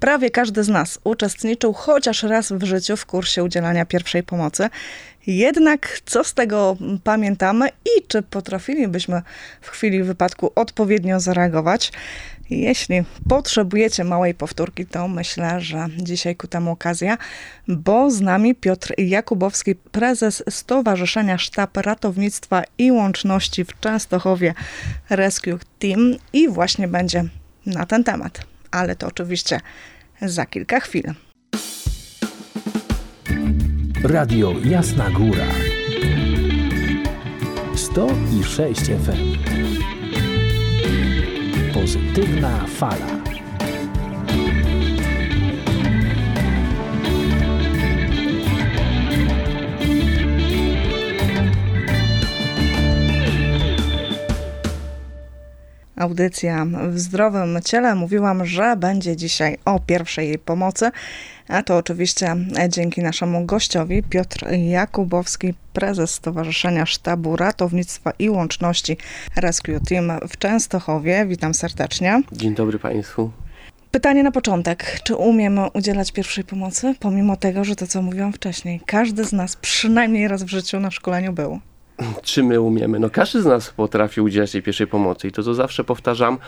Prawie 0.00 0.30
każdy 0.30 0.64
z 0.64 0.68
nas 0.68 0.98
uczestniczył 1.04 1.72
chociaż 1.72 2.22
raz 2.22 2.52
w 2.52 2.62
życiu 2.62 2.96
w 2.96 3.06
kursie 3.06 3.44
udzielania 3.44 3.86
pierwszej 3.86 4.22
pomocy. 4.22 4.68
Jednak 5.26 6.00
co 6.06 6.24
z 6.24 6.34
tego 6.34 6.76
pamiętamy 7.04 7.68
i 7.68 8.06
czy 8.08 8.22
potrafilibyśmy 8.22 9.22
w 9.60 9.68
chwili 9.68 10.02
wypadku 10.02 10.52
odpowiednio 10.54 11.20
zareagować? 11.20 11.92
Jeśli 12.50 13.02
potrzebujecie 13.28 14.04
małej 14.04 14.34
powtórki, 14.34 14.86
to 14.86 15.08
myślę, 15.08 15.60
że 15.60 15.86
dzisiaj 15.96 16.36
ku 16.36 16.46
temu 16.46 16.70
okazja, 16.70 17.18
bo 17.68 18.10
z 18.10 18.20
nami 18.20 18.54
Piotr 18.54 18.94
Jakubowski, 18.98 19.74
prezes 19.74 20.42
Stowarzyszenia 20.50 21.38
Sztab 21.38 21.76
Ratownictwa 21.76 22.62
i 22.78 22.92
Łączności 22.92 23.64
w 23.64 23.80
Częstochowie 23.80 24.54
Rescue 25.10 25.58
Team 25.78 26.14
i 26.32 26.48
właśnie 26.48 26.88
będzie 26.88 27.24
na 27.66 27.86
ten 27.86 28.04
temat. 28.04 28.57
Ale 28.70 28.96
to 28.96 29.06
oczywiście 29.06 29.60
za 30.22 30.46
kilka 30.46 30.80
chwil. 30.80 31.14
Radio 34.04 34.54
Jasna 34.64 35.10
Góra 35.10 35.46
106 37.74 38.80
FM 38.80 39.38
Pozytywna 41.74 42.66
fala. 42.66 43.17
Audycja 55.98 56.66
w 56.88 56.98
zdrowym 56.98 57.58
ciele. 57.64 57.94
Mówiłam, 57.94 58.46
że 58.46 58.76
będzie 58.76 59.16
dzisiaj 59.16 59.58
o 59.64 59.80
pierwszej 59.80 60.38
pomocy, 60.38 60.90
a 61.48 61.62
to 61.62 61.76
oczywiście 61.76 62.36
dzięki 62.68 63.02
naszemu 63.02 63.44
gościowi 63.44 64.02
Piotr 64.02 64.46
Jakubowski, 64.52 65.54
prezes 65.72 66.10
Stowarzyszenia 66.10 66.86
Sztabu 66.86 67.36
Ratownictwa 67.36 68.12
i 68.18 68.30
Łączności 68.30 68.96
Rescue 69.36 69.80
Team 69.88 70.12
w 70.28 70.38
Częstochowie. 70.38 71.26
Witam 71.26 71.54
serdecznie. 71.54 72.22
Dzień 72.32 72.54
dobry 72.54 72.78
Państwu. 72.78 73.30
Pytanie 73.90 74.22
na 74.22 74.32
początek. 74.32 75.00
Czy 75.04 75.16
umiem 75.16 75.60
udzielać 75.74 76.12
pierwszej 76.12 76.44
pomocy, 76.44 76.94
pomimo 77.00 77.36
tego, 77.36 77.64
że 77.64 77.76
to, 77.76 77.86
co 77.86 78.02
mówiłam 78.02 78.32
wcześniej, 78.32 78.80
każdy 78.86 79.24
z 79.24 79.32
nas 79.32 79.56
przynajmniej 79.56 80.28
raz 80.28 80.42
w 80.42 80.48
życiu 80.48 80.80
na 80.80 80.90
szkoleniu 80.90 81.32
był? 81.32 81.60
Czy 82.22 82.42
my 82.42 82.60
umiemy? 82.60 82.98
No 82.98 83.10
każdy 83.10 83.42
z 83.42 83.46
nas 83.46 83.70
potrafi 83.70 84.20
udzielać 84.20 84.52
tej 84.52 84.62
pierwszej 84.62 84.86
pomocy 84.86 85.28
i 85.28 85.32
to, 85.32 85.42
co 85.42 85.54
zawsze 85.54 85.84
powtarzam, 85.84 86.38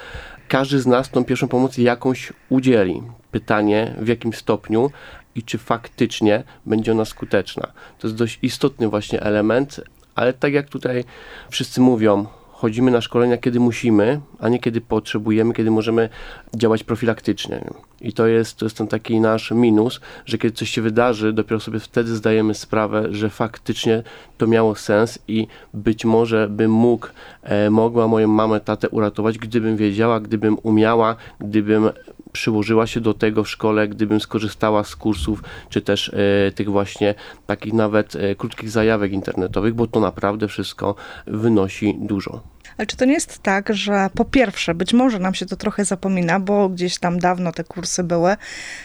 każdy 0.48 0.80
z 0.80 0.86
nas 0.86 1.10
tą 1.10 1.24
pierwszą 1.24 1.48
pomoc 1.48 1.78
jakąś 1.78 2.32
udzieli. 2.48 3.02
Pytanie, 3.30 3.94
w 3.98 4.08
jakim 4.08 4.32
stopniu 4.32 4.90
i 5.34 5.42
czy 5.42 5.58
faktycznie 5.58 6.42
będzie 6.66 6.92
ona 6.92 7.04
skuteczna. 7.04 7.72
To 7.98 8.08
jest 8.08 8.16
dość 8.16 8.38
istotny 8.42 8.88
właśnie 8.88 9.22
element, 9.22 9.80
ale 10.14 10.32
tak 10.32 10.52
jak 10.52 10.68
tutaj 10.68 11.04
wszyscy 11.50 11.80
mówią, 11.80 12.26
chodzimy 12.61 12.91
na 12.91 13.00
szkolenia, 13.00 13.36
kiedy 13.36 13.61
musimy, 13.61 14.20
a 14.39 14.48
nie 14.48 14.58
kiedy 14.58 14.80
potrzebujemy, 14.80 15.55
kiedy 15.55 15.70
możemy 15.70 16.08
działać 16.55 16.84
profilaktycznie. 16.84 17.64
I 18.00 18.12
to 18.12 18.27
jest, 18.27 18.56
to 18.56 18.67
jest 18.67 18.77
ten 18.77 18.89
taki 18.89 19.20
nasz 19.20 19.50
minus, 19.50 20.00
że 20.27 20.39
kiedy 20.39 20.56
coś 20.56 20.70
się 20.70 20.83
wydarzy, 20.83 21.33
dopiero 21.33 21.61
sobie 21.61 21.80
wtedy 21.80 22.17
zdajemy 22.17 22.55
sprawę, 22.55 23.08
że 23.11 23.30
faktycznie 23.30 24.02
to 24.39 24.47
miało 24.47 24.75
sens 24.75 25.19
i 25.28 25.47
być 25.75 26.05
może 26.05 26.48
bym 26.48 26.70
mógł, 26.70 27.06
e, 27.42 27.70
mogła 27.70 28.08
moją 28.08 28.28
mamę, 28.28 28.61
tatę 28.61 28.89
uratować, 28.89 29.39
gdybym 29.39 29.77
wiedziała, 29.77 30.20
gdybym 30.20 30.56
umiała, 30.62 31.17
gdybym 31.41 31.91
przyłożyła 32.33 32.86
się 32.86 33.00
do 33.00 33.14
tego 33.14 33.45
w 33.45 33.50
szkole, 33.50 33.89
gdybym 33.89 34.20
skorzystała 34.20 34.84
z 34.84 34.97
kursów, 34.97 35.42
czy 35.69 35.83
też 35.83 36.08
e, 36.08 36.52
tych 36.52 36.70
właśnie 36.70 37.14
takich 37.47 37.72
nawet 37.72 38.17
e, 38.17 38.34
krótkich 38.34 38.70
zajawek 38.70 39.12
internetowych, 39.12 39.74
bo 39.74 39.86
to 39.86 40.00
naprawdę 40.00 40.48
wszystko 40.48 40.95
wynosi 41.27 41.96
dużo. 42.01 42.40
Ale 42.80 42.86
czy 42.86 42.96
to 42.96 43.05
nie 43.05 43.13
jest 43.13 43.39
tak, 43.39 43.74
że 43.74 44.11
po 44.14 44.24
pierwsze, 44.24 44.74
być 44.74 44.92
może 44.92 45.18
nam 45.18 45.35
się 45.35 45.46
to 45.46 45.57
trochę 45.57 45.85
zapomina, 45.85 46.41
bo 46.41 46.68
gdzieś 46.68 46.98
tam 46.98 47.18
dawno 47.18 47.52
te 47.52 47.64
kursy 47.64 48.05
były, 48.05 48.36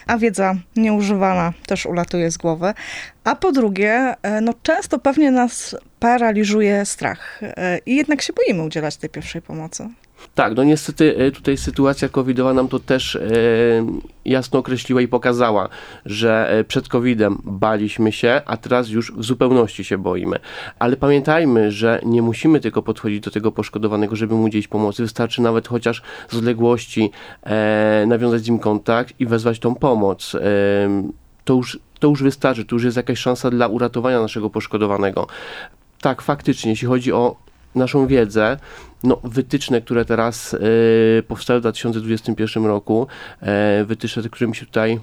a 0.06 0.18
wiedza 0.18 0.54
nieużywana 0.76 1.52
też 1.66 1.86
ulatuje 1.86 2.30
z 2.30 2.36
głowy, 2.36 2.74
a 3.24 3.36
po 3.36 3.52
drugie, 3.52 4.14
e, 4.22 4.40
no 4.40 4.52
często 4.62 4.98
pewnie 4.98 5.30
nas 5.30 5.76
paraliżuje 6.00 6.84
strach 6.84 7.40
e, 7.42 7.78
i 7.86 7.96
jednak 7.96 8.22
się 8.22 8.32
boimy 8.32 8.62
udzielać 8.62 8.96
tej 8.96 9.10
pierwszej 9.10 9.42
pomocy. 9.42 9.88
Tak, 10.34 10.56
no 10.56 10.64
niestety 10.64 11.16
e, 11.16 11.30
tutaj 11.30 11.56
sytuacja 11.56 12.08
covidowa 12.08 12.54
nam 12.54 12.68
to 12.68 12.78
też 12.78 13.16
e, 13.16 13.20
jasno 14.24 14.58
określiła 14.58 15.00
i 15.00 15.08
pokazała, 15.08 15.68
że 16.06 16.50
e, 16.50 16.64
przed 16.64 16.88
covidem 16.88 17.38
baliśmy 17.44 18.12
się, 18.12 18.42
a 18.46 18.56
teraz 18.56 18.88
już 18.88 19.12
w 19.12 19.24
zupełności 19.24 19.84
się 19.84 19.98
boimy. 19.98 20.38
Ale 20.78 20.96
pamiętajmy, 20.96 21.72
że 21.72 22.00
nie 22.04 22.22
musimy 22.22 22.60
tylko 22.60 22.82
podchodzić 22.82 23.20
do 23.20 23.30
tego 23.30 23.52
poszkodowanego, 23.52 24.16
żeby 24.16 24.34
mu 24.34 24.42
udzielić 24.42 24.68
pomocy. 24.68 25.02
Wystarczy 25.02 25.42
nawet 25.42 25.68
chociaż 25.68 26.02
z 26.28 26.36
odległości 26.36 27.10
nawiązać 28.06 28.42
z 28.42 28.48
nim 28.48 28.58
kontakt 28.58 29.14
i 29.18 29.26
wezwać 29.26 29.58
tą 29.58 29.74
pomoc. 29.74 30.32
To 31.44 31.54
już 31.54 31.78
to 31.98 32.08
już 32.08 32.22
wystarczy, 32.22 32.64
to 32.64 32.76
już 32.76 32.84
jest 32.84 32.96
jakaś 32.96 33.18
szansa 33.18 33.50
dla 33.50 33.68
uratowania 33.68 34.20
naszego 34.20 34.50
poszkodowanego. 34.50 35.26
Tak, 36.00 36.22
faktycznie, 36.22 36.70
jeśli 36.70 36.88
chodzi 36.88 37.12
o 37.12 37.36
naszą 37.76 38.06
wiedzę, 38.06 38.56
no, 39.02 39.20
wytyczne, 39.24 39.80
które 39.80 40.04
teraz 40.04 40.54
y, 40.54 41.22
powstały 41.28 41.60
w 41.60 41.62
2021 41.62 42.66
roku, 42.66 43.06
y, 43.80 43.84
wytyczne, 43.84 44.22
którymi 44.22 44.56
się 44.56 44.66
tutaj 44.66 45.00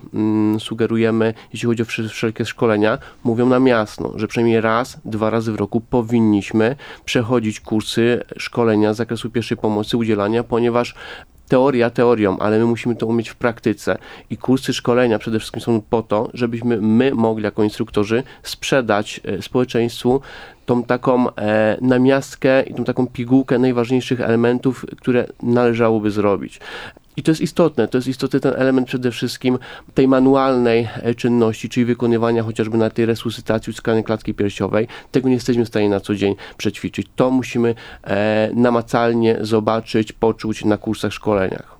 y, 0.55 0.59
sugerujemy, 0.59 1.33
jeśli 1.53 1.67
chodzi 1.67 1.83
o 1.83 1.85
wszelkie 2.09 2.45
szkolenia, 2.45 2.97
mówią 3.23 3.49
nam 3.49 3.67
jasno, 3.67 4.11
że 4.15 4.27
przynajmniej 4.27 4.61
raz, 4.61 4.97
dwa 5.05 5.29
razy 5.29 5.51
w 5.51 5.55
roku 5.55 5.81
powinniśmy 5.81 6.75
przechodzić 7.05 7.59
kursy 7.59 8.23
szkolenia 8.37 8.93
z 8.93 8.97
zakresu 8.97 9.29
pierwszej 9.29 9.57
pomocy, 9.57 9.97
udzielania, 9.97 10.43
ponieważ 10.43 10.95
teoria 11.53 11.89
teorią, 11.89 12.39
ale 12.39 12.59
my 12.59 12.65
musimy 12.65 12.95
to 12.95 13.07
umieć 13.07 13.29
w 13.29 13.35
praktyce. 13.35 13.97
I 14.29 14.37
kursy 14.37 14.73
szkolenia 14.73 15.19
przede 15.19 15.39
wszystkim 15.39 15.61
są 15.61 15.81
po 15.89 16.03
to, 16.03 16.29
żebyśmy 16.33 16.81
my 16.81 17.11
mogli 17.15 17.43
jako 17.43 17.63
instruktorzy 17.63 18.23
sprzedać 18.43 19.21
e, 19.23 19.41
społeczeństwu 19.41 20.21
tą 20.65 20.83
taką 20.83 21.35
e, 21.35 21.77
namiastkę 21.81 22.63
i 22.63 22.73
tą 22.73 22.83
taką 22.83 23.07
pigułkę 23.07 23.59
najważniejszych 23.59 24.21
elementów, 24.21 24.85
które 25.01 25.27
należałoby 25.43 26.11
zrobić. 26.11 26.59
I 27.17 27.23
to 27.23 27.31
jest 27.31 27.41
istotne, 27.41 27.87
to 27.87 27.97
jest 27.97 28.07
istotny 28.07 28.39
ten 28.39 28.53
element 28.55 28.87
przede 28.87 29.11
wszystkim 29.11 29.59
tej 29.93 30.07
manualnej 30.07 30.87
e, 30.95 31.15
czynności, 31.15 31.69
czyli 31.69 31.85
wykonywania 31.85 32.43
chociażby 32.43 32.77
na 32.77 32.89
tej 32.89 33.05
resuscytacji 33.05 33.71
uzyskanej 33.71 34.03
klatki 34.03 34.33
piersiowej. 34.33 34.87
Tego 35.11 35.27
nie 35.27 35.35
jesteśmy 35.35 35.65
w 35.65 35.67
stanie 35.67 35.89
na 35.89 35.99
co 35.99 36.15
dzień 36.15 36.35
przećwiczyć. 36.57 37.07
To 37.15 37.31
musimy 37.31 37.75
e, 38.03 38.49
namacalnie 38.53 39.37
zobaczyć, 39.41 40.11
poczuć 40.11 40.65
na 40.65 40.77
kursach, 40.77 41.13
szkoleniach. 41.13 41.72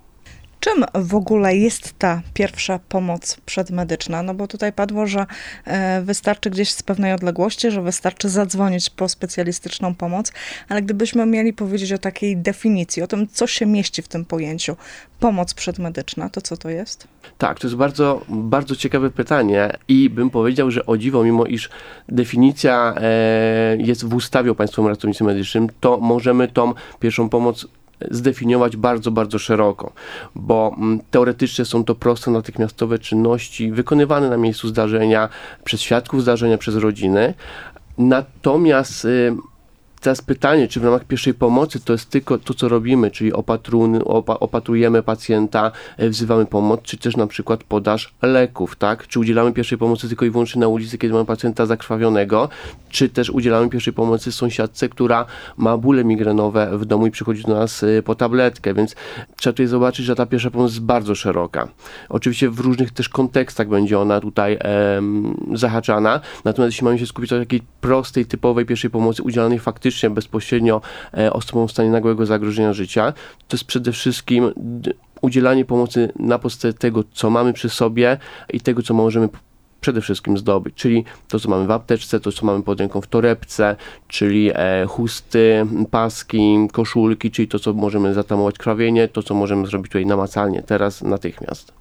Czym 0.63 0.85
w 0.95 1.15
ogóle 1.15 1.57
jest 1.57 1.99
ta 1.99 2.21
pierwsza 2.33 2.79
pomoc 2.89 3.37
przedmedyczna? 3.45 4.23
No 4.23 4.33
bo 4.33 4.47
tutaj 4.47 4.73
padło, 4.73 5.07
że 5.07 5.25
e, 5.65 6.01
wystarczy 6.01 6.49
gdzieś 6.49 6.71
z 6.71 6.83
pewnej 6.83 7.13
odległości, 7.13 7.71
że 7.71 7.81
wystarczy 7.81 8.29
zadzwonić 8.29 8.89
po 8.89 9.09
specjalistyczną 9.09 9.95
pomoc, 9.95 10.31
ale 10.69 10.81
gdybyśmy 10.81 11.25
mieli 11.25 11.53
powiedzieć 11.53 11.93
o 11.93 11.97
takiej 11.97 12.37
definicji, 12.37 13.03
o 13.03 13.07
tym, 13.07 13.27
co 13.27 13.47
się 13.47 13.65
mieści 13.65 14.01
w 14.01 14.07
tym 14.07 14.25
pojęciu 14.25 14.75
pomoc 15.19 15.53
przedmedyczna, 15.53 16.29
to 16.29 16.41
co 16.41 16.57
to 16.57 16.69
jest? 16.69 17.07
Tak, 17.37 17.59
to 17.59 17.67
jest 17.67 17.77
bardzo, 17.77 18.21
bardzo 18.29 18.75
ciekawe 18.75 19.09
pytanie 19.09 19.77
i 19.87 20.09
bym 20.09 20.29
powiedział, 20.29 20.71
że 20.71 20.85
o 20.85 20.97
dziwo, 20.97 21.23
mimo 21.23 21.45
iż 21.45 21.69
definicja 22.09 22.93
e, 22.97 23.77
jest 23.77 24.05
w 24.05 24.15
ustawie 24.15 24.51
o 24.51 24.55
Państwowym 24.55 24.89
Ratownictwie 24.89 25.25
Medycznym, 25.25 25.69
to 25.79 25.97
możemy 25.97 26.47
tą 26.47 26.73
pierwszą 26.99 27.29
pomoc 27.29 27.67
zdefiniować 28.11 28.77
bardzo, 28.77 29.11
bardzo 29.11 29.39
szeroko, 29.39 29.93
bo 30.35 30.75
mm, 30.77 30.99
teoretycznie 31.11 31.65
są 31.65 31.83
to 31.83 31.95
proste, 31.95 32.31
natychmiastowe 32.31 32.99
czynności 32.99 33.71
wykonywane 33.71 34.29
na 34.29 34.37
miejscu 34.37 34.67
zdarzenia 34.67 35.29
przez 35.63 35.81
świadków 35.81 36.21
zdarzenia, 36.21 36.57
przez 36.57 36.75
rodziny. 36.75 37.33
Natomiast 37.97 39.05
y, 39.05 39.35
Teraz 40.03 40.21
pytanie, 40.21 40.67
czy 40.67 40.79
w 40.79 40.83
ramach 40.83 41.03
pierwszej 41.03 41.33
pomocy 41.33 41.79
to 41.79 41.93
jest 41.93 42.09
tylko 42.09 42.37
to, 42.37 42.53
co 42.53 42.69
robimy, 42.69 43.11
czyli 43.11 43.33
opatruny, 43.33 44.03
opa, 44.05 44.33
opatrujemy 44.33 45.03
pacjenta, 45.03 45.71
e, 45.97 46.09
wzywamy 46.09 46.45
pomoc, 46.45 46.81
czy 46.81 46.97
też 46.97 47.17
na 47.17 47.27
przykład 47.27 47.63
podaż 47.63 48.13
leków, 48.21 48.75
tak? 48.75 49.07
Czy 49.07 49.19
udzielamy 49.19 49.53
pierwszej 49.53 49.77
pomocy 49.77 50.07
tylko 50.07 50.25
i 50.25 50.29
wyłącznie 50.29 50.61
na 50.61 50.67
ulicy, 50.67 50.97
kiedy 50.97 51.13
mamy 51.13 51.25
pacjenta 51.25 51.65
zakrwawionego, 51.65 52.49
czy 52.89 53.09
też 53.09 53.29
udzielamy 53.29 53.69
pierwszej 53.69 53.93
pomocy 53.93 54.31
sąsiadce, 54.31 54.89
która 54.89 55.25
ma 55.57 55.77
bóle 55.77 56.03
migrenowe 56.03 56.77
w 56.77 56.85
domu 56.85 57.07
i 57.07 57.11
przychodzi 57.11 57.43
do 57.43 57.53
nas 57.53 57.83
e, 57.83 58.03
po 58.03 58.15
tabletkę, 58.15 58.73
więc 58.73 58.95
trzeba 59.37 59.53
tutaj 59.53 59.67
zobaczyć, 59.67 60.05
że 60.05 60.15
ta 60.15 60.25
pierwsza 60.25 60.51
pomoc 60.51 60.71
jest 60.71 60.85
bardzo 60.85 61.15
szeroka. 61.15 61.67
Oczywiście 62.09 62.49
w 62.49 62.59
różnych 62.59 62.91
też 62.91 63.09
kontekstach 63.09 63.69
będzie 63.69 63.99
ona 63.99 64.19
tutaj 64.19 64.57
em, 64.59 65.35
zahaczana, 65.53 66.19
natomiast 66.45 66.73
jeśli 66.73 66.85
mamy 66.85 66.99
się 66.99 67.05
skupić 67.05 67.31
na 67.31 67.39
takiej 67.39 67.61
prostej, 67.81 68.25
typowej 68.25 68.65
pierwszej 68.65 68.89
pomocy 68.89 69.23
udzielanej 69.23 69.59
faktycznie 69.59 69.92
bezpośrednio 70.09 70.81
e, 71.17 71.33
osobom 71.33 71.67
w 71.67 71.71
stanie 71.71 71.89
nagłego 71.89 72.25
zagrożenia 72.25 72.73
życia, 72.73 73.13
to 73.47 73.57
jest 73.57 73.65
przede 73.65 73.91
wszystkim 73.91 74.53
udzielanie 75.21 75.65
pomocy 75.65 76.11
na 76.19 76.39
podstawie 76.39 76.73
tego, 76.73 77.03
co 77.13 77.29
mamy 77.29 77.53
przy 77.53 77.69
sobie 77.69 78.17
i 78.53 78.61
tego, 78.61 78.81
co 78.81 78.93
możemy 78.93 79.29
przede 79.81 80.01
wszystkim 80.01 80.37
zdobyć, 80.37 80.75
czyli 80.75 81.03
to, 81.27 81.39
co 81.39 81.49
mamy 81.49 81.67
w 81.67 81.71
apteczce, 81.71 82.19
to, 82.19 82.31
co 82.31 82.45
mamy 82.45 82.63
pod 82.63 82.79
ręką 82.79 83.01
w 83.01 83.07
torebce, 83.07 83.75
czyli 84.07 84.51
e, 84.53 84.85
chusty, 84.87 85.65
paski, 85.91 86.67
koszulki, 86.71 87.31
czyli 87.31 87.47
to, 87.47 87.59
co 87.59 87.73
możemy 87.73 88.13
zatamować 88.13 88.57
krawienie, 88.57 89.07
to, 89.07 89.23
co 89.23 89.33
możemy 89.33 89.67
zrobić 89.67 89.91
tutaj 89.91 90.05
namacalnie, 90.05 90.63
teraz, 90.63 91.01
natychmiast. 91.01 91.73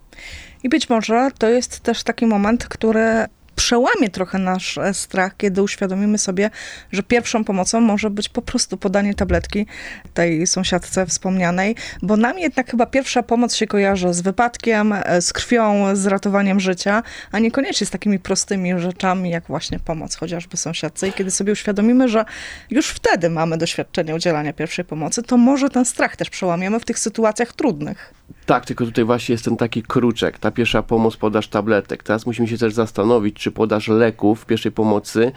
I 0.63 0.69
być 0.69 0.91
może 0.91 1.31
to 1.39 1.49
jest 1.49 1.81
też 1.81 2.03
taki 2.03 2.27
moment, 2.27 2.65
który 2.65 3.27
przełamie 3.57 4.09
trochę 4.11 4.39
nasz 4.39 4.79
e, 4.79 4.95
strach, 4.95 5.37
kiedy 5.37 5.63
uświadomimy 5.63 6.19
sobie, 6.19 6.51
że 6.93 7.03
pierwszą 7.03 7.45
pomocą 7.45 7.81
może 7.81 8.11
być 8.11 8.29
po 8.29 8.43
prostu 8.43 8.77
podanie 8.77 9.15
tabletki 9.15 9.67
tej 10.15 10.47
sąsiadce 10.47 11.07
wspomnianej, 11.07 11.77
bo 12.03 12.17
nam 12.17 12.39
jednak 12.39 12.71
chyba 12.71 12.87
pierwsza 12.87 13.23
pomoc 13.23 13.55
się 13.55 13.67
kojarzy 13.67 14.15
z 14.15 14.21
wypadkiem, 14.21 14.93
e, 14.93 15.23
z 15.23 15.33
krwią, 15.33 15.97
z 15.97 16.07
ratowaniem 16.07 16.61
życia, 16.61 17.03
a 17.33 17.39
niekoniecznie 17.39 17.87
z 17.87 17.91
takimi 17.91 18.19
prostymi 18.19 18.79
rzeczami, 18.79 19.31
jak 19.31 19.45
właśnie 19.47 19.79
pomoc 19.79 20.17
chociażby 20.17 20.57
sąsiadce. 20.57 21.09
I 21.09 21.13
kiedy 21.13 21.31
sobie 21.31 21.53
uświadomimy, 21.53 22.09
że 22.09 22.25
już 22.71 22.89
wtedy 22.89 23.31
mamy 23.31 23.59
doświadczenie 23.59 24.15
udzielania 24.15 24.53
pierwszej 24.53 24.85
pomocy, 24.85 25.23
to 25.23 25.37
może 25.37 25.71
ten 25.71 25.85
strach 25.85 26.17
też 26.17 26.31
przełamiemy 26.31 26.81
w 26.81 26.85
tych 26.85 26.99
sytuacjach 26.99 27.53
trudnych. 27.53 28.15
Tak, 28.47 28.67
tylko 28.67 28.85
tutaj 28.85 29.05
właśnie 29.05 29.33
jest 29.33 29.45
ten 29.45 29.57
taki 29.57 29.83
kruczek. 29.83 30.39
Ta 30.39 30.51
pierwsza 30.51 30.83
pomoc, 30.83 31.17
podaż 31.17 31.49
tabletek. 31.49 32.03
Teraz 32.03 32.27
musimy 32.27 32.49
się 32.49 32.59
też 32.59 32.75
zastanowić, 32.75 33.42
czy 33.43 33.51
podaż 33.51 33.89
leków 33.89 34.47
pierwszej 34.47 34.73
pomocy 34.73 35.33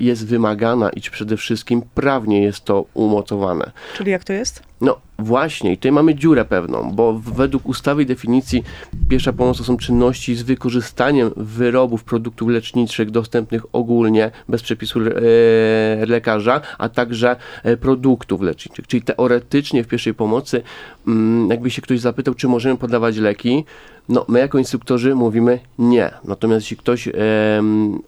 jest 0.00 0.26
wymagana 0.26 0.90
i 0.90 1.00
czy 1.00 1.10
przede 1.10 1.36
wszystkim 1.36 1.82
prawnie 1.94 2.42
jest 2.42 2.64
to 2.64 2.84
umocowane. 2.94 3.70
Czyli 3.96 4.10
jak 4.10 4.24
to 4.24 4.32
jest? 4.32 4.62
No 4.80 5.00
właśnie, 5.18 5.72
i 5.72 5.76
tutaj 5.76 5.92
mamy 5.92 6.14
dziurę 6.14 6.44
pewną, 6.44 6.92
bo 6.92 7.12
według 7.12 7.68
ustawy 7.68 8.02
i 8.02 8.06
definicji 8.06 8.64
pierwsza 9.08 9.32
pomoc 9.32 9.58
to 9.58 9.64
są 9.64 9.76
czynności 9.76 10.34
z 10.34 10.42
wykorzystaniem 10.42 11.30
wyrobów, 11.36 12.04
produktów 12.04 12.48
leczniczych 12.48 13.10
dostępnych 13.10 13.62
ogólnie 13.72 14.30
bez 14.48 14.62
przepisu 14.62 15.00
e, 15.00 16.06
lekarza, 16.06 16.60
a 16.78 16.88
także 16.88 17.36
e, 17.62 17.76
produktów 17.76 18.40
leczniczych. 18.40 18.86
Czyli 18.86 19.02
teoretycznie 19.02 19.84
w 19.84 19.88
pierwszej 19.88 20.14
pomocy, 20.14 20.62
mm, 21.06 21.50
jakby 21.50 21.70
się 21.70 21.82
ktoś 21.82 22.00
zapytał, 22.00 22.34
czy 22.34 22.48
możemy 22.48 22.76
podawać 22.76 23.16
leki, 23.16 23.64
no, 24.10 24.24
my 24.28 24.38
jako 24.38 24.58
instruktorzy 24.58 25.14
mówimy 25.14 25.60
nie. 25.78 26.10
Natomiast 26.24 26.64
jeśli 26.66 26.76
ktoś 26.76 27.08
e, 27.08 27.12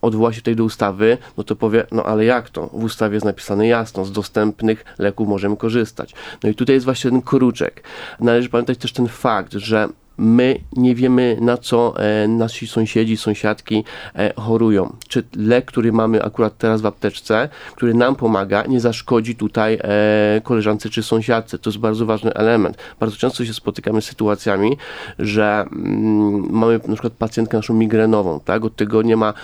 odwoła 0.03 0.33
się 0.33 0.41
tutaj 0.41 0.57
do 0.57 0.65
ustawy, 0.65 1.19
no 1.37 1.45
to 1.45 1.57
powie, 1.57 1.87
no 1.93 2.03
ale 2.03 2.25
jak 2.25 2.51
to? 2.51 2.67
W 2.67 2.85
ustawie 2.85 3.15
jest 3.15 3.27
napisane 3.27 3.67
jasno, 3.67 4.05
z 4.05 4.13
dostępnych 4.13 4.85
leków 4.99 5.29
możemy 5.29 5.57
korzystać. 5.57 6.15
No 6.43 6.51
i 6.51 6.55
tutaj 6.55 6.75
jest 6.75 6.85
właśnie 6.85 7.11
ten 7.11 7.23
kruczek. 7.23 7.83
Należy 8.21 8.49
pamiętać 8.49 8.79
też 8.79 8.93
ten 8.93 9.09
fakt, 9.09 9.53
że 9.53 9.89
my 10.19 10.61
nie 10.77 10.95
wiemy 10.95 11.37
na 11.41 11.57
co 11.57 11.95
e, 11.97 12.29
nasi 12.29 12.67
sąsiedzi, 12.67 13.17
sąsiadki 13.17 13.85
e, 14.15 14.33
chorują. 14.37 14.97
Czy 15.09 15.25
lek, 15.37 15.65
który 15.65 15.93
mamy 15.93 16.23
akurat 16.23 16.59
teraz 16.59 16.81
w 16.81 16.87
apteczce, 16.87 17.49
który 17.77 17.95
nam 17.95 18.17
pomaga, 18.17 18.65
nie 18.67 18.81
zaszkodzi 18.81 19.37
tutaj 19.37 19.79
e, 19.83 20.41
koleżance 20.45 20.89
czy 20.89 21.03
sąsiadce. 21.03 21.59
To 21.59 21.71
jest 21.71 21.79
bardzo 21.79 22.07
ważny 22.07 22.35
element. 22.35 22.77
Bardzo 23.01 23.17
często 23.17 23.45
się 23.45 23.55
spotykamy 23.55 24.03
z 24.03 24.05
sytuacjami, 24.05 24.77
że 25.19 25.65
mm, 25.73 26.51
mamy 26.51 26.81
na 26.89 26.95
przykład 26.95 27.13
pacjentkę 27.13 27.57
naszą 27.57 27.75
migrenową, 27.75 28.41
tak? 28.41 28.65
Od 28.65 28.77
tygodnia 28.77 29.17
ma 29.17 29.35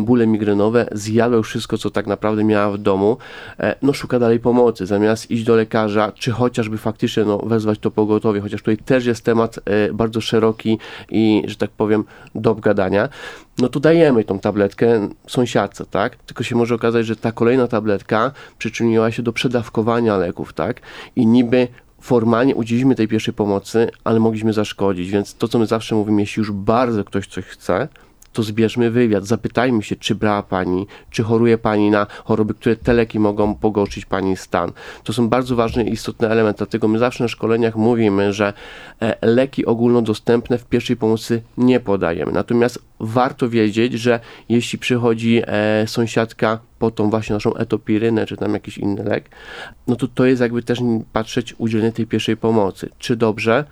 bóle 0.00 0.26
migrenowe, 0.26 0.86
zjadła 0.92 1.36
już 1.36 1.48
wszystko, 1.48 1.78
co 1.78 1.90
tak 1.90 2.06
naprawdę 2.06 2.44
miała 2.44 2.70
w 2.70 2.78
domu, 2.78 3.16
no 3.82 3.92
szuka 3.92 4.18
dalej 4.18 4.40
pomocy. 4.40 4.86
Zamiast 4.86 5.30
iść 5.30 5.44
do 5.44 5.56
lekarza, 5.56 6.12
czy 6.12 6.30
chociażby 6.30 6.78
faktycznie 6.78 7.24
no, 7.24 7.38
wezwać 7.38 7.78
to 7.78 7.90
pogotowie, 7.90 8.40
chociaż 8.40 8.60
tutaj 8.60 8.76
też 8.76 9.06
jest 9.06 9.24
temat 9.24 9.58
e, 9.58 9.92
bardzo 10.04 10.20
szeroki 10.20 10.78
i, 11.10 11.42
że 11.46 11.56
tak 11.56 11.70
powiem, 11.70 12.04
do 12.34 12.50
obgadania, 12.50 13.08
no 13.58 13.68
to 13.68 13.80
dajemy 13.80 14.24
tą 14.24 14.38
tabletkę 14.38 15.08
sąsiadce, 15.26 15.84
tak? 15.86 16.16
Tylko 16.16 16.44
się 16.44 16.56
może 16.56 16.74
okazać, 16.74 17.06
że 17.06 17.16
ta 17.16 17.32
kolejna 17.32 17.68
tabletka 17.68 18.32
przyczyniła 18.58 19.10
się 19.10 19.22
do 19.22 19.32
przedawkowania 19.32 20.16
leków, 20.16 20.52
tak? 20.52 20.80
I 21.16 21.26
niby 21.26 21.68
formalnie 22.00 22.54
udzieliliśmy 22.54 22.94
tej 22.94 23.08
pierwszej 23.08 23.34
pomocy, 23.34 23.90
ale 24.04 24.20
mogliśmy 24.20 24.52
zaszkodzić, 24.52 25.10
więc 25.10 25.34
to, 25.34 25.48
co 25.48 25.58
my 25.58 25.66
zawsze 25.66 25.94
mówimy, 25.94 26.20
jeśli 26.20 26.40
już 26.40 26.52
bardzo 26.52 27.04
ktoś 27.04 27.26
coś 27.26 27.44
chce, 27.44 27.88
to 28.34 28.42
zbierzmy 28.42 28.90
wywiad, 28.90 29.26
zapytajmy 29.26 29.82
się, 29.82 29.96
czy 29.96 30.14
brała 30.14 30.42
Pani, 30.42 30.86
czy 31.10 31.22
choruje 31.22 31.58
Pani 31.58 31.90
na 31.90 32.06
choroby, 32.24 32.54
które 32.54 32.76
te 32.76 32.94
leki 32.94 33.18
mogą 33.18 33.54
pogorszyć 33.54 34.04
Pani 34.04 34.36
stan. 34.36 34.72
To 35.04 35.12
są 35.12 35.28
bardzo 35.28 35.56
ważny 35.56 35.84
i 35.84 35.92
istotny 35.92 36.28
element, 36.28 36.56
dlatego 36.56 36.88
my 36.88 36.98
zawsze 36.98 37.24
na 37.24 37.28
szkoleniach 37.28 37.76
mówimy, 37.76 38.32
że 38.32 38.52
e, 39.02 39.16
leki 39.22 39.66
ogólnodostępne 39.66 40.58
w 40.58 40.64
pierwszej 40.64 40.96
pomocy 40.96 41.42
nie 41.56 41.80
podajemy. 41.80 42.32
Natomiast 42.32 42.78
warto 43.00 43.48
wiedzieć, 43.48 43.92
że 43.92 44.20
jeśli 44.48 44.78
przychodzi 44.78 45.42
e, 45.46 45.86
sąsiadka 45.86 46.58
po 46.78 46.90
tą 46.90 47.10
właśnie 47.10 47.34
naszą 47.34 47.54
etopirynę, 47.54 48.26
czy 48.26 48.36
tam 48.36 48.54
jakiś 48.54 48.78
inny 48.78 49.04
lek, 49.04 49.28
no 49.86 49.96
to 49.96 50.08
to 50.08 50.24
jest 50.24 50.42
jakby 50.42 50.62
też 50.62 50.78
patrzeć 51.12 51.54
udzielenie 51.58 51.92
tej 51.92 52.06
pierwszej 52.06 52.36
pomocy. 52.36 52.88
Czy 52.98 53.16
dobrze, 53.16 53.64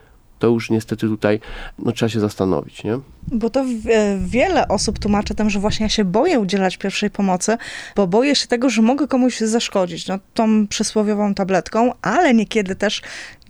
to 0.42 0.48
już 0.48 0.70
niestety 0.70 1.06
tutaj 1.08 1.40
no, 1.78 1.92
trzeba 1.92 2.08
się 2.10 2.20
zastanowić, 2.20 2.84
nie? 2.84 2.98
Bo 3.32 3.50
to 3.50 3.64
wiele 4.18 4.68
osób 4.68 4.98
tłumaczy 4.98 5.34
tym, 5.34 5.50
że 5.50 5.60
właśnie 5.60 5.84
ja 5.84 5.90
się 5.90 6.04
boję 6.04 6.40
udzielać 6.40 6.76
pierwszej 6.76 7.10
pomocy, 7.10 7.56
bo 7.96 8.06
boję 8.06 8.34
się 8.34 8.46
tego, 8.46 8.70
że 8.70 8.82
mogę 8.82 9.08
komuś 9.08 9.40
zaszkodzić, 9.40 10.08
no, 10.08 10.18
tą 10.34 10.66
przysłowiową 10.66 11.34
tabletką, 11.34 11.92
ale 12.02 12.34
niekiedy 12.34 12.76
też, 12.76 13.02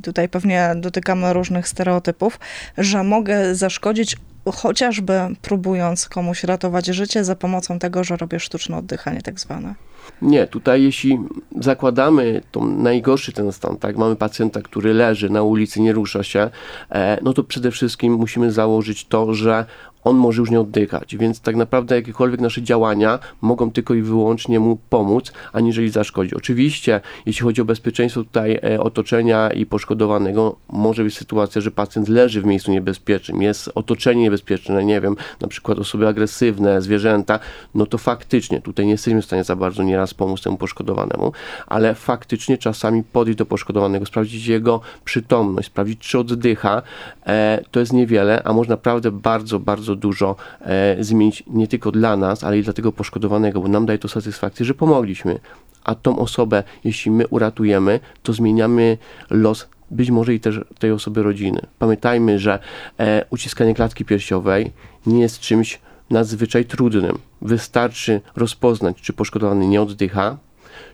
tutaj 0.02 0.28
pewnie 0.28 0.72
dotykamy 0.76 1.32
różnych 1.32 1.68
stereotypów, 1.68 2.40
że 2.78 3.04
mogę 3.04 3.54
zaszkodzić 3.54 4.16
chociażby 4.54 5.20
próbując 5.42 6.08
komuś 6.08 6.44
ratować 6.44 6.86
życie 6.86 7.24
za 7.24 7.36
pomocą 7.36 7.78
tego, 7.78 8.04
że 8.04 8.16
robię 8.16 8.40
sztuczne 8.40 8.76
oddychanie 8.76 9.22
tak 9.22 9.40
zwane. 9.40 9.74
Nie, 10.22 10.46
tutaj 10.46 10.82
jeśli 10.82 11.18
zakładamy 11.60 12.42
to 12.52 12.64
najgorszy 12.64 13.32
ten 13.32 13.52
stan, 13.52 13.76
tak, 13.76 13.96
mamy 13.96 14.16
pacjenta, 14.16 14.62
który 14.62 14.94
leży 14.94 15.30
na 15.30 15.42
ulicy, 15.42 15.80
nie 15.80 15.92
rusza 15.92 16.22
się, 16.22 16.50
e, 16.90 17.18
no 17.22 17.32
to 17.32 17.44
przede 17.44 17.70
wszystkim 17.70 18.12
musimy 18.12 18.52
założyć 18.52 19.06
to, 19.06 19.34
że 19.34 19.64
on 20.04 20.16
może 20.16 20.42
już 20.42 20.50
nie 20.50 20.60
oddychać, 20.60 21.16
więc 21.16 21.40
tak 21.40 21.56
naprawdę 21.56 21.96
jakiekolwiek 21.96 22.40
nasze 22.40 22.62
działania 22.62 23.18
mogą 23.40 23.70
tylko 23.70 23.94
i 23.94 24.02
wyłącznie 24.02 24.60
mu 24.60 24.78
pomóc, 24.90 25.32
aniżeli 25.52 25.90
zaszkodzić. 25.90 26.34
Oczywiście, 26.34 27.00
jeśli 27.26 27.42
chodzi 27.42 27.60
o 27.60 27.64
bezpieczeństwo 27.64 28.24
tutaj 28.24 28.58
e, 28.64 28.80
otoczenia 28.80 29.50
i 29.50 29.66
poszkodowanego, 29.66 30.56
może 30.68 31.04
być 31.04 31.16
sytuacja, 31.16 31.60
że 31.60 31.70
pacjent 31.70 32.08
leży 32.08 32.42
w 32.42 32.44
miejscu 32.44 32.70
niebezpiecznym, 32.70 33.42
jest 33.42 33.70
otoczenie 33.74 34.22
niebezpieczne, 34.22 34.84
nie 34.84 35.00
wiem, 35.00 35.16
na 35.40 35.48
przykład 35.48 35.78
osoby 35.78 36.08
agresywne, 36.08 36.82
zwierzęta, 36.82 37.38
no 37.74 37.86
to 37.86 37.98
faktycznie 37.98 38.60
tutaj 38.60 38.86
nie 38.86 38.92
jesteśmy 38.92 39.22
w 39.22 39.24
stanie 39.24 39.44
za 39.44 39.56
bardzo 39.56 39.82
nieraz 39.82 40.14
pomóc 40.14 40.42
temu 40.42 40.56
poszkodowanemu, 40.56 41.32
ale 41.66 41.94
faktycznie 41.94 42.58
czasami 42.58 43.02
podejść 43.02 43.38
do 43.38 43.46
poszkodowanego, 43.46 44.06
sprawdzić 44.06 44.46
jego 44.46 44.80
przytomność, 45.04 45.66
sprawdzić 45.66 45.98
czy 45.98 46.18
oddycha, 46.18 46.82
e, 47.26 47.64
to 47.70 47.80
jest 47.80 47.92
niewiele, 47.92 48.42
a 48.44 48.52
można 48.52 48.72
naprawdę 48.72 49.10
bardzo, 49.10 49.58
bardzo 49.58 49.91
bardzo 49.92 50.00
dużo 50.00 50.36
e, 50.60 50.96
zmienić 51.04 51.42
nie 51.46 51.68
tylko 51.68 51.90
dla 51.92 52.16
nas, 52.16 52.44
ale 52.44 52.58
i 52.58 52.62
dla 52.62 52.72
tego 52.72 52.92
poszkodowanego, 52.92 53.60
bo 53.60 53.68
nam 53.68 53.86
daje 53.86 53.98
to 53.98 54.08
satysfakcję, 54.08 54.66
że 54.66 54.74
pomogliśmy. 54.74 55.38
A 55.84 55.94
tą 55.94 56.18
osobę, 56.18 56.62
jeśli 56.84 57.10
my 57.10 57.28
uratujemy, 57.28 58.00
to 58.22 58.32
zmieniamy 58.32 58.98
los 59.30 59.68
być 59.90 60.10
może 60.10 60.34
i 60.34 60.40
też 60.40 60.60
tej 60.78 60.92
osoby 60.92 61.22
rodziny. 61.22 61.60
Pamiętajmy, 61.78 62.38
że 62.38 62.58
e, 62.98 63.24
uciskanie 63.30 63.74
klatki 63.74 64.04
piersiowej 64.04 64.72
nie 65.06 65.20
jest 65.20 65.40
czymś 65.40 65.80
nadzwyczaj 66.10 66.64
trudnym. 66.64 67.18
Wystarczy 67.42 68.20
rozpoznać, 68.36 68.96
czy 69.00 69.12
poszkodowany 69.12 69.66
nie 69.66 69.82
oddycha, 69.82 70.36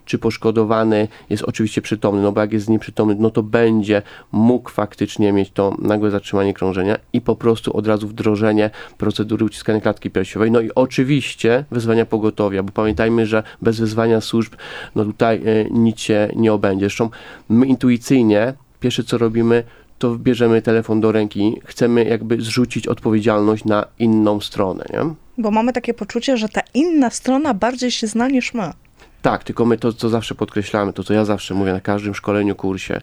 czy 0.09 0.17
poszkodowany 0.17 1.07
jest 1.29 1.43
oczywiście 1.43 1.81
przytomny, 1.81 2.21
no 2.21 2.31
bo 2.31 2.41
jak 2.41 2.53
jest 2.53 2.69
nieprzytomny, 2.69 3.15
no 3.19 3.29
to 3.29 3.43
będzie 3.43 4.01
mógł 4.31 4.69
faktycznie 4.69 5.33
mieć 5.33 5.51
to 5.51 5.75
nagłe 5.79 6.11
zatrzymanie 6.11 6.53
krążenia 6.53 6.97
i 7.13 7.21
po 7.21 7.35
prostu 7.35 7.77
od 7.77 7.87
razu 7.87 8.07
wdrożenie 8.07 8.69
procedury 8.97 9.45
uciskania 9.45 9.81
klatki 9.81 10.09
piersiowej. 10.09 10.51
No 10.51 10.61
i 10.61 10.69
oczywiście 10.75 11.65
wezwania 11.71 12.05
pogotowia, 12.05 12.63
bo 12.63 12.71
pamiętajmy, 12.71 13.25
że 13.25 13.43
bez 13.61 13.79
wezwania 13.79 14.21
służb, 14.21 14.53
no 14.95 15.05
tutaj 15.05 15.41
e, 15.45 15.65
nic 15.71 15.99
się 15.99 16.31
nie 16.35 16.53
obędzie. 16.53 16.85
Zresztą 16.85 17.09
my 17.49 17.65
intuicyjnie 17.65 18.53
pierwsze 18.79 19.03
co 19.03 19.17
robimy, 19.17 19.63
to 19.99 20.15
bierzemy 20.15 20.61
telefon 20.61 21.01
do 21.01 21.11
ręki, 21.11 21.61
chcemy 21.65 22.03
jakby 22.03 22.41
zrzucić 22.41 22.87
odpowiedzialność 22.87 23.65
na 23.65 23.85
inną 23.99 24.41
stronę, 24.41 24.85
nie? 24.93 24.99
Bo 25.37 25.51
mamy 25.51 25.73
takie 25.73 25.93
poczucie, 25.93 26.37
że 26.37 26.49
ta 26.49 26.61
inna 26.73 27.09
strona 27.09 27.53
bardziej 27.53 27.91
się 27.91 28.07
zna 28.07 28.27
niż 28.27 28.53
my. 28.53 28.73
Tak, 29.21 29.43
tylko 29.43 29.65
my 29.65 29.77
to, 29.77 29.93
co 29.93 30.09
zawsze 30.09 30.35
podkreślamy, 30.35 30.93
to 30.93 31.03
co 31.03 31.13
ja 31.13 31.25
zawsze 31.25 31.53
mówię 31.53 31.73
na 31.73 31.81
każdym 31.81 32.15
szkoleniu, 32.15 32.55
kursie, 32.55 33.01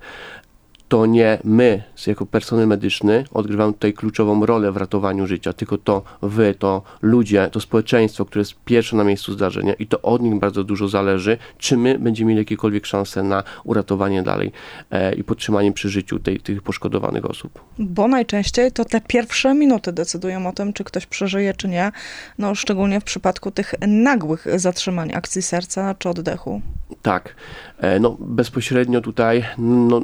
to 0.88 1.06
nie 1.06 1.38
my, 1.44 1.82
jako 2.06 2.26
personel 2.26 2.66
medyczny, 2.66 3.24
odgrywamy 3.34 3.72
tutaj 3.72 3.92
kluczową 3.92 4.46
rolę 4.46 4.72
w 4.72 4.76
ratowaniu 4.76 5.26
życia, 5.26 5.52
tylko 5.52 5.78
to 5.78 6.02
wy, 6.22 6.54
to 6.58 6.82
ludzie, 7.02 7.48
to 7.52 7.60
społeczeństwo, 7.60 8.24
które 8.24 8.40
jest 8.40 8.54
pierwsze 8.64 8.96
na 8.96 9.04
miejscu 9.04 9.32
zdarzenia 9.32 9.74
i 9.74 9.86
to 9.86 10.02
od 10.02 10.22
nich 10.22 10.34
bardzo 10.38 10.64
dużo 10.64 10.88
zależy, 10.88 11.38
czy 11.58 11.76
my 11.76 11.98
będziemy 11.98 12.28
mieli 12.28 12.38
jakiekolwiek 12.38 12.86
szanse 12.86 13.22
na 13.22 13.42
uratowanie 13.64 14.22
dalej 14.22 14.52
e, 14.90 15.14
i 15.14 15.24
podtrzymanie 15.24 15.72
przy 15.72 15.88
życiu 15.88 16.18
tej, 16.18 16.40
tych 16.40 16.62
poszkodowanych 16.62 17.24
osób. 17.24 17.64
Bo 17.78 18.08
najczęściej 18.08 18.72
to 18.72 18.84
te 18.84 19.00
pierwsze 19.00 19.54
minuty 19.54 19.92
decydują 19.92 20.46
o 20.46 20.52
tym, 20.52 20.72
czy 20.72 20.84
ktoś 20.84 21.06
przeżyje, 21.06 21.54
czy 21.54 21.68
nie. 21.68 21.92
No, 22.38 22.54
szczególnie 22.54 23.00
w 23.00 23.04
przypadku 23.04 23.50
tych 23.50 23.74
nagłych 23.86 24.46
zatrzymań 24.56 25.12
akcji 25.14 25.42
serca 25.42 25.94
czy 25.98 26.08
oddechu. 26.08 26.62
Tak. 27.02 27.34
E, 27.78 28.00
no, 28.00 28.16
bezpośrednio 28.20 29.00
tutaj 29.00 29.44
no, 29.58 30.00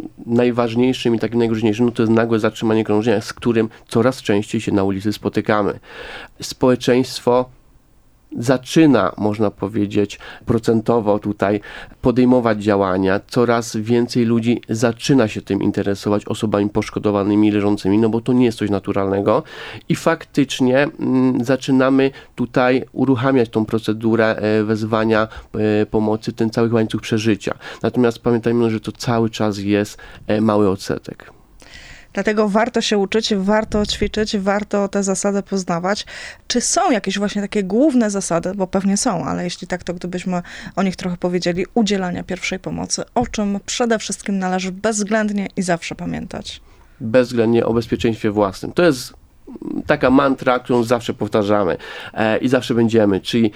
najważniejszym 0.72 1.14
i 1.14 1.18
takim 1.18 1.38
najgroźniejszym 1.38 1.86
no, 1.86 1.92
to 1.92 2.02
jest 2.02 2.12
nagłe 2.12 2.38
zatrzymanie 2.38 2.84
krążenia, 2.84 3.20
z 3.20 3.32
którym 3.32 3.68
coraz 3.88 4.22
częściej 4.22 4.60
się 4.60 4.72
na 4.72 4.84
ulicy 4.84 5.12
spotykamy. 5.12 5.78
Społeczeństwo 6.40 7.50
zaczyna, 8.38 9.12
można 9.18 9.50
powiedzieć, 9.50 10.18
procentowo 10.46 11.18
tutaj 11.18 11.60
podejmować 12.00 12.62
działania. 12.62 13.20
Coraz 13.26 13.76
więcej 13.76 14.24
ludzi 14.24 14.60
zaczyna 14.68 15.28
się 15.28 15.42
tym 15.42 15.62
interesować 15.62 16.24
osobami 16.24 16.68
poszkodowanymi, 16.68 17.50
leżącymi, 17.50 17.98
no 17.98 18.08
bo 18.08 18.20
to 18.20 18.32
nie 18.32 18.44
jest 18.44 18.58
coś 18.58 18.70
naturalnego. 18.70 19.42
I 19.88 19.94
faktycznie 19.94 20.82
mm, 20.82 21.44
zaczynamy 21.44 22.10
tutaj 22.34 22.84
uruchamiać 22.92 23.48
tą 23.48 23.64
procedurę 23.64 24.36
e, 24.36 24.64
wezwania 24.64 25.28
e, 25.54 25.86
pomocy, 25.86 26.32
ten 26.32 26.50
cały 26.50 26.72
łańcuch 26.72 27.00
przeżycia. 27.00 27.54
Natomiast 27.82 28.18
pamiętajmy, 28.18 28.70
że 28.70 28.80
to 28.80 28.92
cały 28.92 29.30
czas 29.30 29.58
jest 29.58 29.98
e, 30.26 30.40
mały 30.40 30.70
odsetek. 30.70 31.41
Dlatego 32.12 32.48
warto 32.48 32.80
się 32.80 32.98
uczyć, 32.98 33.34
warto 33.34 33.86
ćwiczyć, 33.86 34.38
warto 34.38 34.88
te 34.88 35.02
zasady 35.02 35.42
poznawać. 35.42 36.06
Czy 36.46 36.60
są 36.60 36.90
jakieś 36.90 37.18
właśnie 37.18 37.42
takie 37.42 37.64
główne 37.64 38.10
zasady, 38.10 38.52
bo 38.54 38.66
pewnie 38.66 38.96
są, 38.96 39.24
ale 39.24 39.44
jeśli 39.44 39.66
tak, 39.66 39.84
to 39.84 39.94
gdybyśmy 39.94 40.42
o 40.76 40.82
nich 40.82 40.96
trochę 40.96 41.16
powiedzieli, 41.16 41.66
udzielania 41.74 42.22
pierwszej 42.22 42.58
pomocy, 42.58 43.02
o 43.14 43.26
czym 43.26 43.60
przede 43.66 43.98
wszystkim 43.98 44.38
należy 44.38 44.72
bezwzględnie 44.72 45.48
i 45.56 45.62
zawsze 45.62 45.94
pamiętać? 45.94 46.60
Bezwzględnie 47.00 47.66
o 47.66 47.74
bezpieczeństwie 47.74 48.30
własnym. 48.30 48.72
To 48.72 48.82
jest 48.82 49.21
taka 49.86 50.10
mantra, 50.10 50.58
którą 50.58 50.82
zawsze 50.82 51.14
powtarzamy 51.14 51.76
e, 52.14 52.38
i 52.38 52.48
zawsze 52.48 52.74
będziemy, 52.74 53.20
czyli 53.20 53.50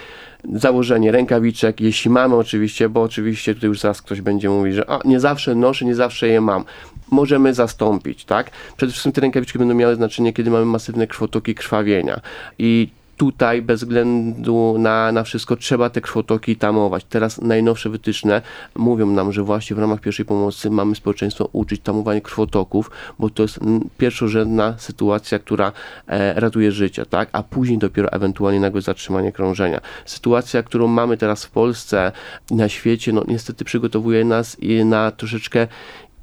założenie 0.52 1.12
rękawiczek, 1.12 1.80
jeśli 1.80 2.10
mamy 2.10 2.36
oczywiście, 2.36 2.88
bo 2.88 3.02
oczywiście 3.02 3.54
tutaj 3.54 3.68
już 3.68 3.80
zaraz 3.80 4.02
ktoś 4.02 4.20
będzie 4.20 4.50
mówić, 4.50 4.74
że 4.74 4.90
a, 4.90 4.98
nie 5.04 5.20
zawsze 5.20 5.54
noszę, 5.54 5.84
nie 5.84 5.94
zawsze 5.94 6.28
je 6.28 6.40
mam. 6.40 6.64
Możemy 7.10 7.54
zastąpić, 7.54 8.24
tak? 8.24 8.50
Przede 8.76 8.92
wszystkim 8.92 9.12
te 9.12 9.20
rękawiczki 9.20 9.58
będą 9.58 9.74
miały 9.74 9.96
znaczenie, 9.96 10.32
kiedy 10.32 10.50
mamy 10.50 10.64
masywne 10.64 11.06
krwotoki 11.06 11.54
krwawienia 11.54 12.20
i 12.58 12.88
tutaj 13.16 13.62
bez 13.62 13.80
względu 13.80 14.76
na, 14.78 15.12
na 15.12 15.22
wszystko 15.22 15.56
trzeba 15.56 15.90
te 15.90 16.00
krwotoki 16.00 16.56
tamować. 16.56 17.04
Teraz 17.04 17.40
najnowsze 17.40 17.90
wytyczne 17.90 18.42
mówią 18.74 19.06
nam, 19.06 19.32
że 19.32 19.42
właśnie 19.42 19.76
w 19.76 19.78
ramach 19.78 20.00
pierwszej 20.00 20.26
pomocy 20.26 20.70
mamy 20.70 20.94
społeczeństwo 20.94 21.48
uczyć 21.52 21.80
tamowania 21.80 22.20
krwotoków, 22.20 22.90
bo 23.18 23.30
to 23.30 23.42
jest 23.42 23.60
pierwszorzędna 23.98 24.74
sytuacja, 24.78 25.38
która 25.38 25.72
e, 26.06 26.40
ratuje 26.40 26.72
życie, 26.72 27.06
tak? 27.06 27.28
A 27.32 27.42
później 27.42 27.78
dopiero 27.78 28.12
ewentualnie 28.12 28.60
nagłe 28.60 28.82
zatrzymanie 28.82 29.32
krążenia. 29.32 29.80
Sytuacja, 30.04 30.62
którą 30.62 30.86
mamy 30.86 31.16
teraz 31.16 31.44
w 31.44 31.50
Polsce 31.50 32.12
i 32.50 32.54
na 32.54 32.68
świecie, 32.68 33.12
no 33.12 33.24
niestety 33.28 33.64
przygotowuje 33.64 34.24
nas 34.24 34.56
na 34.84 35.10
troszeczkę 35.10 35.66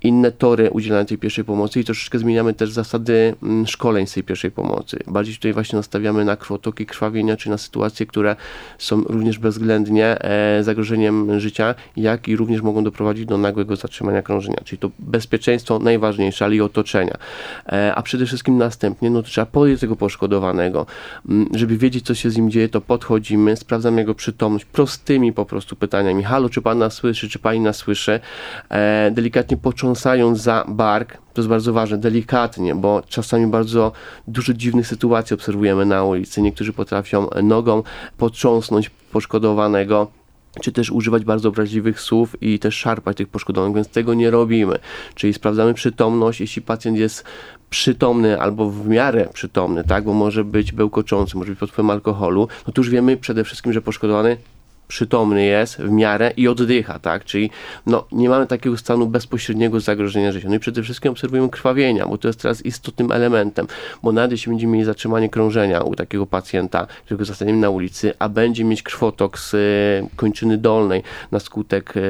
inne 0.03 0.31
tory 0.31 0.69
udzielania 0.69 1.05
tej 1.05 1.17
pierwszej 1.17 1.43
pomocy 1.43 1.79
i 1.79 1.83
troszeczkę 1.83 2.19
zmieniamy 2.19 2.53
też 2.53 2.71
zasady 2.71 3.35
mm, 3.43 3.67
szkoleń 3.67 4.07
z 4.07 4.13
tej 4.13 4.23
pierwszej 4.23 4.51
pomocy. 4.51 4.99
Bardziej 5.07 5.35
tutaj 5.35 5.53
właśnie 5.53 5.77
nastawiamy 5.77 6.25
na 6.25 6.35
krwotoki 6.35 6.85
krwawienia, 6.85 7.37
czy 7.37 7.49
na 7.49 7.57
sytuacje, 7.57 8.05
które 8.05 8.35
są 8.77 9.01
również 9.03 9.39
bezwzględnie 9.39 10.21
e, 10.21 10.63
zagrożeniem 10.63 11.39
życia, 11.39 11.75
jak 11.97 12.27
i 12.27 12.35
również 12.35 12.61
mogą 12.61 12.83
doprowadzić 12.83 13.25
do 13.25 13.37
nagłego 13.37 13.75
zatrzymania 13.75 14.21
krążenia. 14.21 14.57
Czyli 14.63 14.79
to 14.79 14.91
bezpieczeństwo 14.99 15.79
najważniejsze, 15.79 16.45
ale 16.45 16.55
i 16.55 16.61
otoczenia. 16.61 17.17
E, 17.67 17.95
a 17.95 18.01
przede 18.01 18.25
wszystkim 18.25 18.57
następnie, 18.57 19.09
no 19.09 19.21
to 19.21 19.27
trzeba 19.27 19.45
podejść 19.45 19.81
tego 19.81 19.95
poszkodowanego. 19.95 20.85
Mm, 21.29 21.49
żeby 21.53 21.77
wiedzieć, 21.77 22.05
co 22.05 22.15
się 22.15 22.29
z 22.29 22.37
nim 22.37 22.51
dzieje, 22.51 22.69
to 22.69 22.81
podchodzimy, 22.81 23.55
sprawdzamy 23.57 24.01
jego 24.01 24.15
przytomność 24.15 24.65
prostymi 24.65 25.33
po 25.33 25.45
prostu 25.45 25.75
pytaniami. 25.75 26.23
Halo, 26.23 26.49
czy 26.49 26.61
pan 26.61 26.77
nas 26.77 26.93
słyszy, 26.93 27.29
czy 27.29 27.39
pani 27.39 27.59
nas 27.59 27.75
słyszy? 27.75 28.19
E, 28.69 29.11
delikatnie 29.11 29.57
począć 29.57 29.92
potrząsając 29.93 30.39
za 30.39 30.65
bark, 30.67 31.17
to 31.33 31.41
jest 31.41 31.49
bardzo 31.49 31.73
ważne, 31.73 31.97
delikatnie, 31.97 32.75
bo 32.75 33.01
czasami 33.07 33.47
bardzo 33.47 33.91
dużo 34.27 34.53
dziwnych 34.53 34.87
sytuacji 34.87 35.33
obserwujemy 35.33 35.85
na 35.85 36.03
ulicy. 36.03 36.41
Niektórzy 36.41 36.73
potrafią 36.73 37.27
nogą 37.43 37.83
potrząsnąć 38.17 38.89
poszkodowanego, 38.89 40.07
czy 40.61 40.71
też 40.71 40.91
używać 40.91 41.25
bardzo 41.25 41.49
obraźliwych 41.49 42.01
słów 42.01 42.35
i 42.41 42.59
też 42.59 42.75
szarpać 42.75 43.17
tych 43.17 43.27
poszkodowanych, 43.27 43.75
więc 43.75 43.87
tego 43.87 44.13
nie 44.13 44.31
robimy. 44.31 44.79
Czyli 45.15 45.33
sprawdzamy 45.33 45.73
przytomność, 45.73 46.41
jeśli 46.41 46.61
pacjent 46.61 46.97
jest 46.97 47.23
przytomny 47.69 48.41
albo 48.41 48.69
w 48.69 48.87
miarę 48.87 49.29
przytomny, 49.33 49.83
tak, 49.83 50.03
bo 50.03 50.13
może 50.13 50.43
być 50.43 50.71
bełkoczący, 50.71 51.37
może 51.37 51.51
być 51.51 51.59
pod 51.59 51.71
wpływem 51.71 51.89
alkoholu, 51.89 52.47
no 52.67 52.73
to 52.73 52.81
już 52.81 52.89
wiemy 52.89 53.17
przede 53.17 53.43
wszystkim, 53.43 53.73
że 53.73 53.81
poszkodowany 53.81 54.37
przytomny 54.93 55.45
jest 55.45 55.77
w 55.77 55.89
miarę 55.91 56.33
i 56.37 56.47
oddycha, 56.47 56.99
tak? 56.99 57.25
Czyli 57.25 57.49
no, 57.85 58.05
nie 58.11 58.29
mamy 58.29 58.47
takiego 58.47 58.77
stanu 58.77 59.07
bezpośredniego 59.07 59.79
zagrożenia 59.79 60.31
życia. 60.31 60.49
No 60.49 60.55
i 60.55 60.59
przede 60.59 60.83
wszystkim 60.83 61.11
obserwujemy 61.11 61.49
krwawienia, 61.49 62.07
bo 62.07 62.17
to 62.17 62.27
jest 62.27 62.41
teraz 62.41 62.65
istotnym 62.65 63.11
elementem, 63.11 63.67
bo 64.03 64.11
nawet 64.11 64.31
jeśli 64.31 64.49
będziemy 64.49 64.73
mieli 64.73 64.85
zatrzymanie 64.85 65.29
krążenia 65.29 65.81
u 65.81 65.95
takiego 65.95 66.25
pacjenta, 66.25 66.87
którego 67.05 67.25
zostaniemy 67.25 67.59
na 67.59 67.69
ulicy, 67.69 68.13
a 68.19 68.29
będzie 68.29 68.63
mieć 68.63 68.83
krwotok 68.83 69.39
z 69.39 69.53
e, 69.53 69.57
kończyny 70.15 70.57
dolnej 70.57 71.03
na 71.31 71.39
skutek 71.39 71.93
e, 71.97 72.01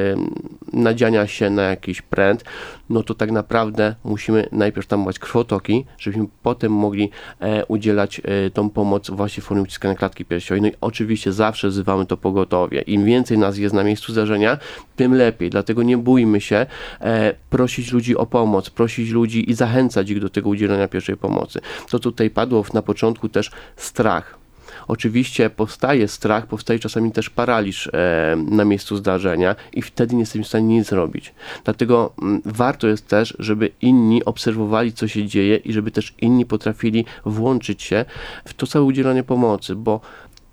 nadziania 0.73 1.27
się 1.27 1.49
na 1.49 1.63
jakiś 1.63 2.01
pręt, 2.01 2.43
no 2.89 3.03
to 3.03 3.13
tak 3.13 3.31
naprawdę 3.31 3.95
musimy 4.03 4.47
najpierw 4.51 4.87
tamować 4.87 5.19
krwotoki, 5.19 5.85
żebyśmy 5.97 6.25
potem 6.43 6.71
mogli 6.71 7.09
e, 7.39 7.65
udzielać 7.65 8.21
tą 8.53 8.69
pomoc 8.69 9.09
właśnie 9.09 9.43
w 9.43 9.45
formie 9.45 9.63
uciskania 9.63 9.95
klatki 9.95 10.25
piersiowej. 10.25 10.61
No 10.61 10.67
i 10.67 10.71
oczywiście 10.81 11.31
zawsze 11.31 11.67
wzywamy 11.67 12.05
to 12.05 12.17
pogotowie, 12.17 12.72
im 12.81 13.05
więcej 13.05 13.37
nas 13.37 13.57
jest 13.57 13.75
na 13.75 13.83
miejscu 13.83 14.11
zdarzenia, 14.11 14.57
tym 14.95 15.13
lepiej. 15.13 15.49
Dlatego 15.49 15.83
nie 15.83 15.97
bójmy 15.97 16.41
się 16.41 16.65
e, 17.01 17.33
prosić 17.49 17.91
ludzi 17.91 18.17
o 18.17 18.25
pomoc, 18.25 18.69
prosić 18.69 19.09
ludzi 19.09 19.49
i 19.49 19.53
zachęcać 19.53 20.09
ich 20.09 20.19
do 20.19 20.29
tego 20.29 20.49
udzielenia 20.49 20.87
pierwszej 20.87 21.17
pomocy. 21.17 21.59
To 21.89 21.99
tutaj 21.99 22.29
padło 22.29 22.65
na 22.73 22.81
początku 22.81 23.29
też 23.29 23.51
strach. 23.75 24.43
Oczywiście 24.87 25.49
powstaje 25.49 26.07
strach, 26.07 26.47
powstaje 26.47 26.79
czasami 26.79 27.11
też 27.11 27.29
paraliż 27.29 27.87
e, 27.87 28.35
na 28.49 28.65
miejscu 28.65 28.95
zdarzenia 28.95 29.55
i 29.73 29.81
wtedy 29.81 30.15
nie 30.15 30.19
jesteśmy 30.19 30.43
w 30.43 30.47
stanie 30.47 30.67
nic 30.67 30.87
zrobić. 30.87 31.33
Dlatego 31.63 32.13
m, 32.21 32.27
mm, 32.27 32.41
warto 32.45 32.87
jest 32.87 33.07
też, 33.07 33.35
żeby 33.39 33.71
inni 33.81 34.25
obserwowali, 34.25 34.93
co 34.93 35.07
się 35.07 35.25
dzieje 35.25 35.55
i 35.55 35.73
żeby 35.73 35.91
też 35.91 36.13
inni 36.21 36.45
potrafili 36.45 37.05
włączyć 37.25 37.83
się 37.83 38.05
w 38.45 38.53
to 38.53 38.67
całe 38.67 38.85
udzielanie 38.85 39.23
pomocy, 39.23 39.75
bo 39.75 40.01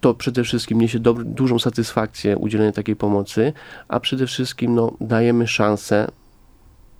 to 0.00 0.14
przede 0.14 0.44
wszystkim 0.44 0.80
niesie 0.80 0.98
do, 0.98 1.14
dużą 1.14 1.58
satysfakcję 1.58 2.36
udzielenie 2.36 2.72
takiej 2.72 2.96
pomocy, 2.96 3.52
a 3.88 4.00
przede 4.00 4.26
wszystkim 4.26 4.74
no, 4.74 4.96
dajemy 5.00 5.46
szansę 5.46 6.06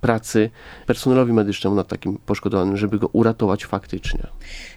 pracy 0.01 0.49
personelowi 0.85 1.33
medycznemu 1.33 1.75
nad 1.75 1.87
takim 1.87 2.17
poszkodowanym, 2.25 2.77
żeby 2.77 2.99
go 2.99 3.07
uratować 3.07 3.65
faktycznie. 3.65 4.27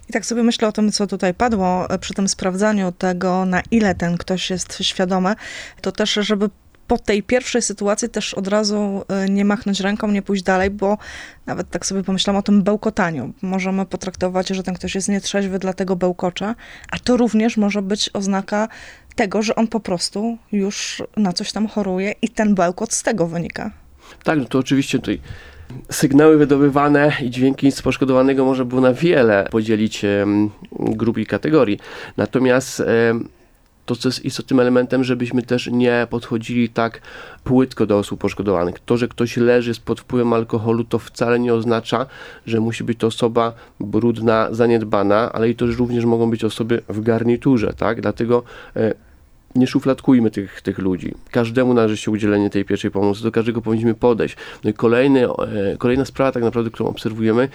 I 0.08 0.12
tak 0.12 0.26
sobie 0.26 0.42
myślę 0.42 0.68
o 0.68 0.72
tym, 0.72 0.92
co 0.92 1.06
tutaj 1.06 1.34
padło 1.34 1.86
przy 2.00 2.14
tym 2.14 2.28
sprawdzaniu 2.28 2.92
tego, 2.92 3.44
na 3.44 3.62
ile 3.70 3.94
ten 3.94 4.16
ktoś 4.16 4.50
jest 4.50 4.78
świadomy, 4.82 5.34
to 5.80 5.92
też, 5.92 6.12
żeby 6.12 6.50
po 6.86 6.98
tej 6.98 7.22
pierwszej 7.22 7.62
sytuacji 7.62 8.08
też 8.08 8.34
od 8.34 8.48
razu 8.48 9.04
e, 9.08 9.28
nie 9.28 9.44
machnąć 9.44 9.80
ręką, 9.80 10.08
nie 10.08 10.22
pójść 10.22 10.42
dalej, 10.42 10.70
bo 10.70 10.98
nawet 11.46 11.70
tak 11.70 11.86
sobie 11.86 12.02
pomyślałam 12.02 12.38
o 12.38 12.42
tym 12.42 12.62
bełkotaniu. 12.62 13.32
Możemy 13.42 13.86
potraktować, 13.86 14.48
że 14.48 14.62
ten 14.62 14.74
ktoś 14.74 14.94
jest 14.94 15.08
nietrzeźwy, 15.08 15.58
dlatego 15.58 15.96
bełkocza, 15.96 16.54
a 16.90 16.98
to 16.98 17.16
również 17.16 17.56
może 17.56 17.82
być 17.82 18.10
oznaka 18.12 18.68
tego, 19.14 19.42
że 19.42 19.54
on 19.54 19.68
po 19.68 19.80
prostu 19.80 20.38
już 20.52 21.02
na 21.16 21.32
coś 21.32 21.52
tam 21.52 21.68
choruje 21.68 22.14
i 22.22 22.28
ten 22.28 22.54
bełkot 22.54 22.92
z 22.92 23.02
tego 23.02 23.26
wynika. 23.26 23.70
Tak, 24.24 24.38
no 24.38 24.44
to 24.44 24.58
oczywiście 24.58 24.98
tutaj 24.98 25.20
sygnały 25.90 26.38
wydobywane 26.38 27.12
i 27.22 27.30
dźwięki 27.30 27.72
z 27.72 27.82
poszkodowanego 27.82 28.44
może 28.44 28.64
było 28.64 28.80
na 28.80 28.92
wiele 28.92 29.48
podzielić 29.50 30.02
grup 30.72 31.18
i 31.18 31.26
kategorii. 31.26 31.78
Natomiast 32.16 32.82
to, 33.86 33.96
co 33.96 34.08
jest 34.08 34.24
istotnym 34.24 34.60
elementem, 34.60 35.04
żebyśmy 35.04 35.42
też 35.42 35.66
nie 35.72 36.06
podchodzili 36.10 36.68
tak 36.68 37.00
płytko 37.44 37.86
do 37.86 37.98
osób 37.98 38.20
poszkodowanych. 38.20 38.78
To, 38.78 38.96
że 38.96 39.08
ktoś 39.08 39.36
leży 39.36 39.72
pod 39.84 40.00
wpływem 40.00 40.32
alkoholu, 40.32 40.84
to 40.84 40.98
wcale 40.98 41.38
nie 41.38 41.54
oznacza, 41.54 42.06
że 42.46 42.60
musi 42.60 42.84
być 42.84 42.98
to 42.98 43.06
osoba 43.06 43.52
brudna, 43.80 44.48
zaniedbana, 44.50 45.32
ale 45.32 45.50
i 45.50 45.56
to 45.56 45.66
również 45.66 46.04
mogą 46.04 46.30
być 46.30 46.44
osoby 46.44 46.82
w 46.88 47.00
garniturze, 47.00 47.72
tak? 47.76 48.00
Dlatego 48.00 48.42
e, 48.76 48.94
nie 49.54 49.66
szufladkujmy 49.66 50.30
tych, 50.30 50.62
tych 50.62 50.78
ludzi. 50.78 51.14
Każdemu 51.30 51.74
należy 51.74 51.96
się 51.96 52.10
udzielenie 52.10 52.50
tej 52.50 52.64
pierwszej 52.64 52.90
pomocy, 52.90 53.22
do 53.22 53.32
każdego 53.32 53.62
powinniśmy 53.62 53.94
podejść. 53.94 54.36
No 54.64 54.72
kolejny, 54.72 55.28
e, 55.28 55.76
kolejna 55.78 56.04
sprawa 56.04 56.32
tak 56.32 56.42
naprawdę, 56.42 56.70
którą 56.70 56.88
obserwujemy, 56.88 57.48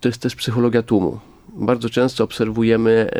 to 0.00 0.08
jest 0.08 0.22
też 0.22 0.36
psychologia 0.36 0.82
tłumu. 0.82 1.33
Bardzo 1.56 1.90
często 1.90 2.24
obserwujemy, 2.24 3.10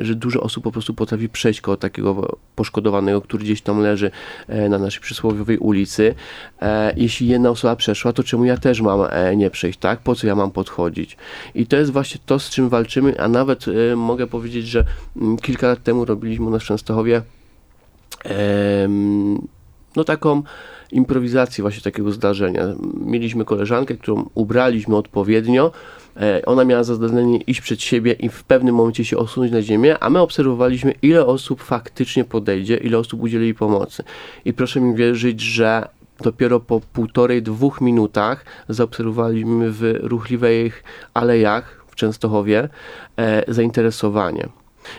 e, 0.00 0.04
że 0.04 0.14
dużo 0.14 0.40
osób 0.40 0.64
po 0.64 0.72
prostu 0.72 0.94
potrafi 0.94 1.28
przejść 1.28 1.60
koło 1.60 1.76
takiego 1.76 2.36
poszkodowanego, 2.56 3.20
który 3.20 3.44
gdzieś 3.44 3.62
tam 3.62 3.80
leży 3.80 4.10
e, 4.48 4.68
na 4.68 4.78
naszej 4.78 5.00
przysłowiowej 5.00 5.58
ulicy. 5.58 6.14
E, 6.62 6.94
jeśli 6.96 7.28
jedna 7.28 7.50
osoba 7.50 7.76
przeszła, 7.76 8.12
to 8.12 8.22
czemu 8.22 8.44
ja 8.44 8.56
też 8.56 8.80
mam 8.80 9.00
nie 9.36 9.50
przejść, 9.50 9.78
tak? 9.78 10.00
Po 10.00 10.14
co 10.14 10.26
ja 10.26 10.34
mam 10.34 10.50
podchodzić? 10.50 11.16
I 11.54 11.66
to 11.66 11.76
jest 11.76 11.92
właśnie 11.92 12.20
to, 12.26 12.38
z 12.38 12.50
czym 12.50 12.68
walczymy, 12.68 13.20
a 13.20 13.28
nawet 13.28 13.64
mogę 13.96 14.26
powiedzieć, 14.26 14.66
że 14.66 14.84
mm, 15.16 15.36
kilka 15.36 15.66
lat 15.66 15.82
temu 15.82 16.04
robiliśmy 16.04 16.46
u 16.46 16.50
nas 16.50 16.62
no 19.96 20.04
taką 20.04 20.42
improwizację 20.92 21.62
właśnie 21.62 21.82
takiego 21.82 22.12
zdarzenia. 22.12 22.62
Mieliśmy 22.94 23.44
koleżankę, 23.44 23.94
którą 23.94 24.30
ubraliśmy 24.34 24.96
odpowiednio. 24.96 25.72
E, 26.16 26.42
Ona 26.46 26.64
miała 26.64 26.84
za 26.84 26.96
zadanie 26.96 27.36
iść 27.36 27.60
przed 27.60 27.82
siebie 27.82 28.12
i 28.12 28.28
w 28.28 28.44
pewnym 28.44 28.74
momencie 28.74 29.04
się 29.04 29.16
osunąć 29.16 29.52
na 29.52 29.62
ziemię, 29.62 29.98
a 30.00 30.10
my 30.10 30.20
obserwowaliśmy, 30.20 30.94
ile 31.02 31.26
osób 31.26 31.62
faktycznie 31.62 32.24
podejdzie, 32.24 32.76
ile 32.76 32.98
osób 32.98 33.22
udzieli 33.22 33.44
jej 33.44 33.54
pomocy. 33.54 34.04
I 34.44 34.52
proszę 34.52 34.80
mi 34.80 34.94
wierzyć, 34.94 35.40
że 35.40 35.88
dopiero 36.20 36.60
po 36.60 36.80
półtorej, 36.80 37.42
dwóch 37.42 37.80
minutach 37.80 38.44
zaobserwowaliśmy 38.68 39.70
w 39.70 39.98
ruchliwych 40.02 40.84
alejach 41.14 41.84
w 41.86 41.94
Częstochowie 41.94 42.68
e, 43.16 43.52
zainteresowanie. 43.52 44.48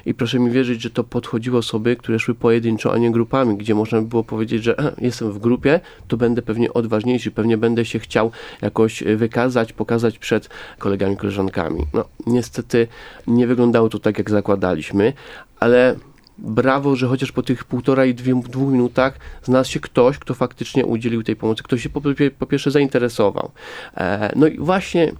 I 0.06 0.13
proszę 0.13 0.40
mi 0.40 0.52
wierzyć, 0.52 0.82
że 0.82 0.90
to 0.90 1.04
podchodziły 1.04 1.58
osoby, 1.58 1.96
które 1.96 2.20
szły 2.20 2.36
pojedynczo, 2.36 2.94
a 2.94 2.98
nie 2.98 3.12
grupami, 3.12 3.58
gdzie 3.58 3.75
można 3.75 4.02
by 4.02 4.08
było 4.08 4.24
powiedzieć, 4.24 4.63
że 4.63 4.80
"E, 4.80 4.96
jestem 5.02 5.32
w 5.32 5.40
grupie, 5.40 5.80
to 6.08 6.18
będę 6.18 6.42
pewnie 6.42 6.74
odważniejszy, 6.74 7.32
pewnie 7.32 7.58
będę 7.58 7.86
się 7.86 8.00
chciał 8.00 8.32
jakoś 8.62 9.04
wykazać, 9.04 9.74
pokazać 9.74 10.20
przed 10.20 10.50
kolegami, 10.80 11.18
koleżankami. 11.18 11.86
No, 11.94 12.06
niestety 12.28 12.88
nie 13.28 13.48
wyglądało 13.48 13.90
to 13.90 14.00
tak, 14.00 14.18
jak 14.18 14.30
zakładaliśmy, 14.30 15.13
ale 15.60 15.96
brawo, 16.38 16.96
że 16.96 17.08
chociaż 17.08 17.32
po 17.32 17.44
tych 17.44 17.63
półtora 17.63 18.06
i 18.06 18.13
dwie, 18.13 18.42
dwóch 18.50 18.72
minutach 18.72 19.20
znalazł 19.44 19.72
się 19.72 19.80
ktoś, 19.80 20.18
kto 20.18 20.34
faktycznie 20.34 20.86
udzielił 20.86 21.24
tej 21.24 21.36
pomocy, 21.36 21.63
ktoś 21.63 21.84
się 21.84 21.90
po, 21.90 22.02
po 22.40 22.46
pierwsze 22.46 22.72
zainteresował. 22.72 23.52
E, 23.98 24.32
no 24.36 24.48
i 24.48 24.58
właśnie 24.58 25.12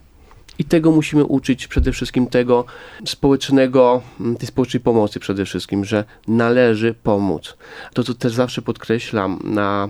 i 0.60 0.66
tego 0.66 0.92
musimy 0.92 1.24
uczyć 1.26 1.68
przede 1.68 1.92
wszystkim 1.92 2.28
tego 2.28 2.66
społecznego, 3.06 4.02
m, 4.20 4.36
tej 4.38 4.48
społecznej 4.48 4.82
pomocy 4.82 5.20
przede 5.20 5.46
wszystkim, 5.46 5.86
że 5.86 6.04
należy 6.28 6.94
pomóc. 6.94 7.58
To, 7.94 8.04
co 8.04 8.14
też 8.14 8.34
zawsze 8.34 8.62
podkreślam 8.62 9.40
na 9.44 9.90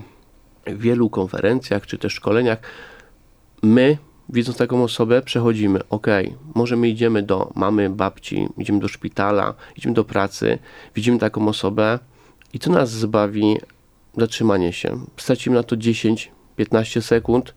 wielu 0.66 1.10
konferencjach 1.10 1.86
czy 1.86 1.98
też 1.98 2.12
szkoleniach, 2.12 2.58
my, 3.62 3.98
widząc 4.28 4.58
taką 4.58 4.82
osobę, 4.82 5.22
przechodzimy, 5.22 5.80
ok, 5.90 6.06
może 6.54 6.76
my 6.76 6.88
idziemy 6.88 7.22
do 7.22 7.52
mamy, 7.54 7.90
babci, 7.90 8.48
idziemy 8.58 8.80
do 8.80 8.88
szpitala, 8.88 9.54
idziemy 9.76 9.94
do 9.94 10.04
pracy, 10.04 10.58
widzimy 10.94 11.18
taką 11.18 11.48
osobę 11.48 11.98
i 12.52 12.58
to 12.58 12.70
nas 12.70 12.90
zbawi 12.90 13.58
zatrzymanie 14.16 14.72
się. 14.72 15.00
Stracimy 15.16 15.56
na 15.56 15.62
to 15.62 15.76
10-15 15.76 17.00
sekund, 17.00 17.54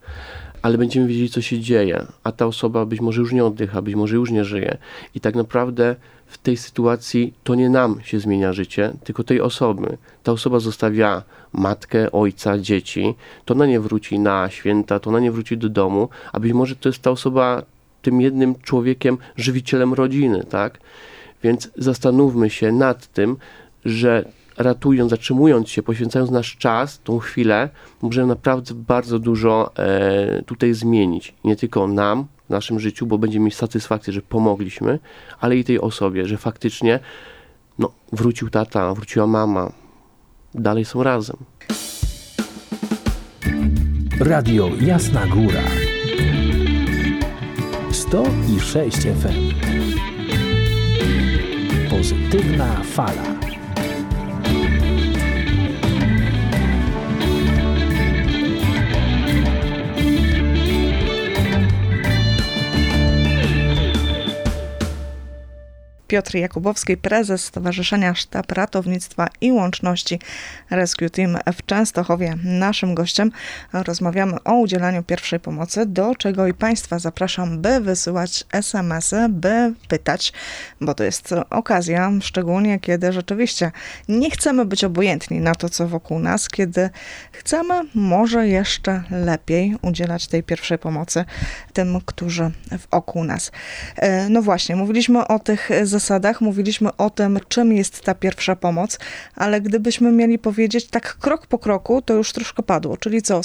ale 0.67 0.77
będziemy 0.77 1.07
wiedzieli, 1.07 1.29
co 1.29 1.41
się 1.41 1.59
dzieje, 1.59 2.05
a 2.23 2.31
ta 2.31 2.45
osoba 2.45 2.85
być 2.85 3.01
może 3.01 3.21
już 3.21 3.33
nie 3.33 3.45
oddycha, 3.45 3.81
być 3.81 3.95
może 3.95 4.15
już 4.15 4.31
nie 4.31 4.45
żyje. 4.45 4.77
I 5.15 5.19
tak 5.19 5.35
naprawdę 5.35 5.95
w 6.25 6.37
tej 6.37 6.57
sytuacji 6.57 7.33
to 7.43 7.55
nie 7.55 7.69
nam 7.69 7.99
się 8.03 8.19
zmienia 8.19 8.53
życie, 8.53 8.93
tylko 9.03 9.23
tej 9.23 9.41
osoby. 9.41 9.97
Ta 10.23 10.31
osoba 10.31 10.59
zostawia 10.59 11.23
matkę, 11.53 12.11
ojca, 12.11 12.59
dzieci, 12.59 13.15
to 13.45 13.53
ona 13.53 13.65
nie 13.65 13.79
wróci 13.79 14.19
na 14.19 14.49
święta, 14.49 14.99
to 14.99 15.09
ona 15.09 15.19
nie 15.19 15.31
wróci 15.31 15.57
do 15.57 15.69
domu, 15.69 16.09
a 16.33 16.39
być 16.39 16.53
może 16.53 16.75
to 16.75 16.89
jest 16.89 17.01
ta 17.01 17.11
osoba 17.11 17.63
tym 18.01 18.21
jednym 18.21 18.55
człowiekiem, 18.55 19.17
żywicielem 19.35 19.93
rodziny, 19.93 20.43
tak? 20.49 20.79
Więc 21.43 21.69
zastanówmy 21.77 22.49
się 22.49 22.71
nad 22.71 23.07
tym, 23.07 23.37
że 23.85 24.25
ratując, 24.57 25.09
zatrzymując 25.09 25.69
się, 25.69 25.83
poświęcając 25.83 26.31
nasz 26.31 26.57
czas, 26.57 27.01
tą 27.03 27.19
chwilę, 27.19 27.69
możemy 28.01 28.27
naprawdę 28.27 28.73
bardzo 28.73 29.19
dużo 29.19 29.71
e, 29.77 30.43
tutaj 30.45 30.73
zmienić. 30.73 31.33
Nie 31.43 31.55
tylko 31.55 31.87
nam, 31.87 32.25
w 32.47 32.49
naszym 32.49 32.79
życiu, 32.79 33.05
bo 33.05 33.17
będziemy 33.17 33.45
mieć 33.45 33.55
satysfakcję, 33.55 34.13
że 34.13 34.21
pomogliśmy, 34.21 34.99
ale 35.39 35.57
i 35.57 35.63
tej 35.63 35.81
osobie, 35.81 36.25
że 36.25 36.37
faktycznie 36.37 36.99
no, 37.79 37.91
wrócił 38.11 38.49
tata, 38.49 38.93
wróciła 38.93 39.27
mama, 39.27 39.71
dalej 40.55 40.85
są 40.85 41.03
razem. 41.03 41.37
Radio 44.19 44.69
Jasna 44.81 45.27
Góra 45.27 45.63
106 47.91 48.97
FM 48.97 49.53
Pozytywna 51.89 52.83
fala 52.83 53.37
Piotr 66.07 66.35
Jakubowski, 66.35 66.97
prezes 66.97 67.45
Stowarzyszenia 67.45 68.15
Sztab 68.15 68.51
Ratownictwa 68.51 69.27
i 69.41 69.51
Łączności 69.51 70.19
Rescue 70.69 71.09
Team 71.09 71.37
w 71.53 71.65
Częstochowie. 71.65 72.35
Naszym 72.43 72.95
gościem 72.95 73.31
rozmawiamy 73.73 74.43
o 74.43 74.53
udzielaniu 74.53 75.03
pierwszej 75.03 75.39
pomocy, 75.39 75.85
do 75.85 76.15
czego 76.15 76.47
i 76.47 76.53
Państwa 76.53 76.99
zapraszam, 76.99 77.61
by 77.61 77.79
wysyłać 77.79 78.43
SMS-y, 78.51 79.29
by 79.29 79.73
pytać, 79.87 80.33
bo 80.81 80.93
to 80.93 81.03
jest 81.03 81.35
okazja, 81.49 82.11
szczególnie 82.21 82.79
kiedy 82.79 83.13
rzeczywiście 83.13 83.71
nie 84.09 84.31
chcemy 84.31 84.65
być 84.65 84.83
obojętni 84.83 85.39
na 85.39 85.55
to, 85.55 85.69
co 85.69 85.87
wokół 85.87 86.19
nas, 86.19 86.49
kiedy 86.49 86.89
chcemy 87.31 87.81
może 87.95 88.47
jeszcze 88.47 89.03
lepiej 89.11 89.75
udzielać 89.81 90.27
tej 90.27 90.43
pierwszej 90.43 90.77
pomocy 90.77 91.25
tym, 91.73 92.01
którzy 92.05 92.51
wokół 92.91 93.23
nas. 93.23 93.51
E, 93.95 94.29
No 94.29 94.41
właśnie, 94.41 94.75
mówiliśmy 94.75 95.27
o 95.27 95.39
tych 95.39 95.69
zasadach, 95.99 96.41
mówiliśmy 96.41 96.97
o 96.97 97.09
tym, 97.09 97.39
czym 97.47 97.73
jest 97.73 98.01
ta 98.01 98.15
pierwsza 98.15 98.55
pomoc, 98.55 98.99
ale 99.35 99.61
gdybyśmy 99.61 100.11
mieli 100.11 100.39
powiedzieć 100.39 100.87
tak 100.87 101.17
krok 101.17 101.47
po 101.47 101.59
kroku, 101.59 102.01
to 102.01 102.13
już 102.13 102.33
troszkę 102.33 102.63
padło. 102.63 102.97
Czyli 102.97 103.21
co? 103.21 103.41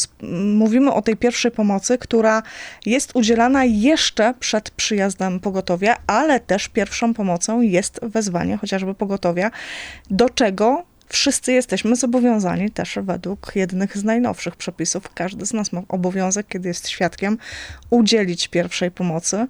Mówimy 0.54 0.92
o 0.92 1.02
tej 1.02 1.16
pierwszej 1.16 1.50
pomocy, 1.50 1.98
która 1.98 2.42
jest 2.86 3.16
udzielana 3.16 3.64
jeszcze 3.64 4.34
przed 4.40 4.70
przyjazdem 4.70 5.40
pogotowia, 5.40 5.96
ale 6.06 6.40
też 6.40 6.68
pierwszą 6.68 7.14
pomocą 7.14 7.60
jest 7.60 8.00
wezwanie 8.02 8.56
chociażby 8.56 8.94
pogotowia, 8.94 9.50
do 10.10 10.30
czego 10.30 10.91
wszyscy 11.12 11.52
jesteśmy 11.52 11.96
zobowiązani 11.96 12.70
też 12.70 12.98
według 13.02 13.52
jednych 13.54 13.96
z 13.96 14.04
najnowszych 14.04 14.56
przepisów. 14.56 15.14
Każdy 15.14 15.46
z 15.46 15.52
nas 15.52 15.72
ma 15.72 15.82
obowiązek, 15.88 16.46
kiedy 16.48 16.68
jest 16.68 16.88
świadkiem, 16.88 17.38
udzielić 17.90 18.48
pierwszej 18.48 18.90
pomocy, 18.90 19.46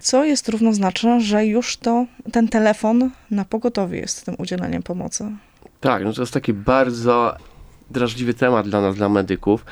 co 0.00 0.24
jest 0.24 0.48
równoznaczne, 0.48 1.20
że 1.20 1.46
już 1.46 1.76
to 1.76 2.06
ten 2.32 2.48
telefon 2.48 3.10
na 3.30 3.44
pogotowie 3.44 3.98
jest 3.98 4.26
tym 4.26 4.34
udzieleniem 4.38 4.82
pomocy. 4.82 5.30
Tak, 5.80 6.04
no 6.04 6.12
to 6.12 6.22
jest 6.22 6.32
taki 6.32 6.52
bardzo 6.52 7.36
drażliwy 7.90 8.34
temat 8.34 8.68
dla 8.68 8.80
nas, 8.80 8.96
dla 8.96 9.08
medyków, 9.08 9.64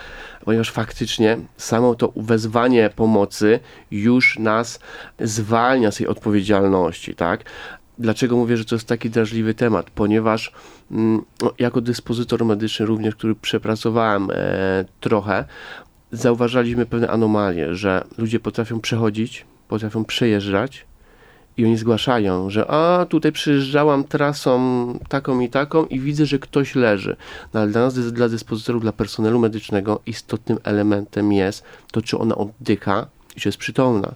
ponieważ 0.45 0.71
faktycznie 0.71 1.39
samo 1.57 1.95
to 1.95 2.13
wezwanie 2.17 2.91
pomocy 2.97 3.61
już 3.91 4.39
nas 4.39 4.81
zwalnia 5.21 5.91
z 5.93 5.97
tej 5.97 6.07
odpowiedzialności, 6.07 7.15
tak? 7.15 7.45
Dlaczego 7.99 8.37
mówię, 8.37 8.57
że 8.57 8.65
to 8.65 8.75
jest 8.75 8.89
taki 8.89 9.11
drażliwy 9.11 9.55
temat? 9.55 9.91
Ponieważ 9.91 10.53
mm, 10.91 11.23
no, 11.43 11.53
jako 11.59 11.81
dyspozytor 11.81 12.45
medyczny 12.45 12.87
również, 12.87 13.15
który 13.15 13.35
przepracowałem 13.35 14.29
e, 14.31 14.85
trochę, 15.01 15.45
zauważaliśmy 16.13 16.87
pewne 16.87 17.09
anomalie, 17.09 17.75
że 17.75 18.05
ludzie 18.19 18.41
potrafią 18.41 18.81
przechodzić, 18.81 19.47
potrafią 19.69 20.05
przejeżdżać 20.05 20.87
i 21.57 21.65
oni 21.65 21.77
zgłaszają, 21.77 22.51
że 22.51 22.71
a 22.71 23.07
tutaj 23.07 23.33
przyjeżdżałam 23.33 24.05
trasą 24.05 24.59
taką 25.09 25.41
i 25.41 25.49
taką 25.49 25.87
i 25.87 26.01
widzę, 26.01 26.27
że 26.27 26.39
ktoś 26.39 26.75
leży. 26.75 27.17
No, 27.55 27.61
ale 27.61 27.71
dla 27.71 27.81
nas, 27.81 28.13
dla 28.13 28.29
dyspozytorów, 28.29 28.83
dla 28.83 28.93
personelu 28.93 29.39
medycznego 29.39 30.01
istotnym 30.07 30.59
elementem 30.65 31.33
jest 31.33 31.65
to, 31.93 32.03
czy 32.03 32.19
ona 32.19 32.35
oddycha 32.35 33.07
i 33.37 33.41
czy 33.41 33.49
jest 33.49 33.59
przytomna. 33.59 34.15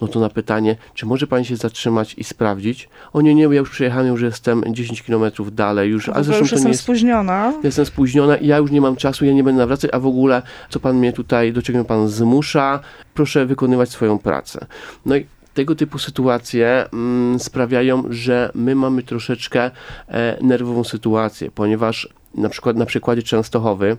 No 0.00 0.08
to 0.08 0.20
na 0.20 0.28
pytanie, 0.28 0.76
czy 0.94 1.06
może 1.06 1.26
pani 1.26 1.44
się 1.44 1.56
zatrzymać 1.56 2.14
i 2.18 2.24
sprawdzić? 2.24 2.88
O 3.12 3.20
nie, 3.20 3.34
nie, 3.34 3.42
ja 3.42 3.60
już 3.60 3.70
przyjechałem, 3.70 4.06
już 4.06 4.22
jestem 4.22 4.62
10 4.68 5.02
km 5.02 5.32
dalej, 5.52 5.90
już, 5.90 6.08
A 6.08 6.12
a 6.14 6.18
już 6.18 6.26
zresztą 6.26 6.46
to 6.46 6.54
jestem 6.54 6.64
nie 6.64 6.70
jest 6.70 6.82
spóźniona. 6.82 7.52
jestem 7.62 7.86
spóźniona 7.86 8.36
i 8.36 8.46
ja 8.46 8.58
już 8.58 8.70
nie 8.70 8.80
mam 8.80 8.96
czasu, 8.96 9.24
ja 9.24 9.32
nie 9.32 9.44
będę 9.44 9.58
nawracać, 9.58 9.90
a 9.94 9.98
w 9.98 10.06
ogóle 10.06 10.42
co 10.70 10.80
pan 10.80 10.96
mnie 10.96 11.12
tutaj, 11.12 11.52
do 11.52 11.62
czego 11.62 11.78
mnie 11.78 11.88
pan 11.88 12.08
zmusza, 12.08 12.80
proszę 13.14 13.46
wykonywać 13.46 13.90
swoją 13.90 14.18
pracę. 14.18 14.66
No 15.06 15.16
i 15.16 15.26
tego 15.54 15.74
typu 15.74 15.98
sytuacje 15.98 16.86
mm, 16.92 17.38
sprawiają, 17.40 18.04
że 18.10 18.50
my 18.54 18.74
mamy 18.74 19.02
troszeczkę 19.02 19.70
e, 20.08 20.38
nerwową 20.42 20.84
sytuację, 20.84 21.50
ponieważ 21.54 22.08
na 22.34 22.48
przykład 22.48 22.76
na 22.76 22.86
przykładzie 22.86 23.22
Częstochowy 23.22 23.96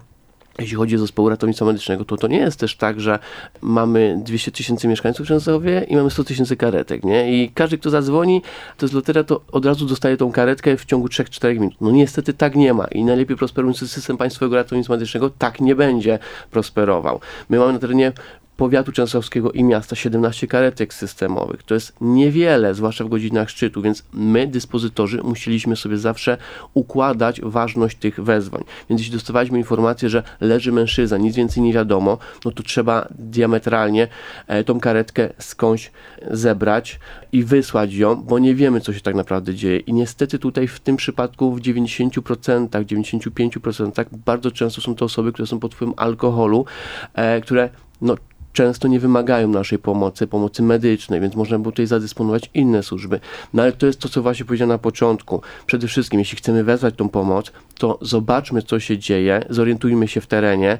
jeśli 0.59 0.77
chodzi 0.77 0.95
o 0.95 0.99
zespoł 0.99 1.29
ratownictwa 1.29 1.65
medycznego, 1.65 2.05
to 2.05 2.17
to 2.17 2.27
nie 2.27 2.37
jest 2.37 2.59
też 2.59 2.75
tak, 2.75 3.01
że 3.01 3.19
mamy 3.61 4.21
200 4.23 4.51
tysięcy 4.51 4.87
mieszkańców 4.87 5.25
w 5.25 5.29
Częstochowie 5.29 5.85
i 5.89 5.95
mamy 5.95 6.11
100 6.11 6.23
tysięcy 6.23 6.55
karetek, 6.57 7.03
nie? 7.03 7.43
I 7.43 7.49
każdy, 7.49 7.77
kto 7.77 7.89
zadzwoni, 7.89 8.41
to 8.77 8.85
jest 8.85 8.93
loteria, 8.93 9.23
to 9.23 9.41
od 9.51 9.65
razu 9.65 9.85
dostaje 9.85 10.17
tą 10.17 10.31
karetkę 10.31 10.77
w 10.77 10.85
ciągu 10.85 11.07
3-4 11.07 11.53
minut. 11.53 11.73
No 11.81 11.91
niestety 11.91 12.33
tak 12.33 12.55
nie 12.55 12.73
ma 12.73 12.85
i 12.85 13.03
najlepiej 13.03 13.37
prosperujący 13.37 13.87
system 13.87 14.17
państwowego 14.17 14.55
ratownictwa 14.55 14.93
medycznego 14.93 15.29
tak 15.29 15.61
nie 15.61 15.75
będzie 15.75 16.19
prosperował. 16.51 17.19
My 17.49 17.59
mamy 17.59 17.73
na 17.73 17.79
terenie 17.79 18.11
powiatu 18.57 18.91
częstochowskiego 18.91 19.51
i 19.51 19.63
miasta 19.63 19.95
17 19.95 20.47
karetek 20.47 20.93
systemowych. 20.93 21.63
To 21.63 21.73
jest 21.73 21.93
niewiele, 22.01 22.73
zwłaszcza 22.73 23.03
w 23.03 23.09
godzinach 23.09 23.49
szczytu, 23.49 23.81
więc 23.81 24.03
my, 24.13 24.47
dyspozytorzy, 24.47 25.23
musieliśmy 25.23 25.75
sobie 25.75 25.97
zawsze 25.97 26.37
układać 26.73 27.41
ważność 27.41 27.97
tych 27.97 28.23
wezwań. 28.23 28.63
Więc 28.89 29.01
jeśli 29.01 29.13
dostawaliśmy 29.13 29.57
informację, 29.57 30.09
że 30.09 30.23
leży 30.41 30.71
mężczyzna, 30.71 31.17
nic 31.17 31.35
więcej 31.35 31.63
nie 31.63 31.73
wiadomo, 31.73 32.17
no 32.45 32.51
to 32.51 32.63
trzeba 32.63 33.07
diametralnie 33.19 34.07
e, 34.47 34.63
tą 34.63 34.79
karetkę 34.79 35.29
skądś 35.39 35.91
zebrać 36.31 36.99
i 37.31 37.43
wysłać 37.43 37.93
ją, 37.93 38.15
bo 38.15 38.39
nie 38.39 38.55
wiemy, 38.55 38.81
co 38.81 38.93
się 38.93 39.01
tak 39.01 39.15
naprawdę 39.15 39.55
dzieje. 39.55 39.79
I 39.79 39.93
niestety 39.93 40.39
tutaj 40.39 40.67
w 40.67 40.79
tym 40.79 40.95
przypadku 40.95 41.55
w 41.55 41.61
90%, 41.61 42.67
95% 42.67 44.05
bardzo 44.25 44.51
często 44.51 44.81
są 44.81 44.95
to 44.95 45.05
osoby, 45.05 45.33
które 45.33 45.47
są 45.47 45.59
pod 45.59 45.75
wpływem 45.75 45.93
alkoholu, 45.97 46.65
e, 47.13 47.41
które 47.41 47.69
no, 48.05 48.15
często 48.53 48.87
nie 48.87 48.99
wymagają 48.99 49.47
naszej 49.47 49.79
pomocy, 49.79 50.27
pomocy 50.27 50.63
medycznej, 50.63 51.21
więc 51.21 51.35
można 51.35 51.59
było 51.59 51.71
tutaj 51.71 51.87
zadysponować 51.87 52.49
inne 52.53 52.83
służby. 52.83 53.19
No 53.53 53.63
ale 53.63 53.71
to 53.71 53.85
jest 53.85 53.99
to, 53.99 54.09
co 54.09 54.21
właśnie 54.21 54.45
powiedziałem 54.45 54.69
na 54.69 54.77
początku. 54.77 55.41
Przede 55.65 55.87
wszystkim, 55.87 56.19
jeśli 56.19 56.37
chcemy 56.37 56.63
wezwać 56.63 56.95
tą 56.95 57.09
pomoc, 57.09 57.51
to 57.77 57.99
zobaczmy, 58.01 58.61
co 58.61 58.79
się 58.79 58.97
dzieje, 58.97 59.45
zorientujmy 59.49 60.07
się 60.07 60.21
w 60.21 60.27
terenie, 60.27 60.77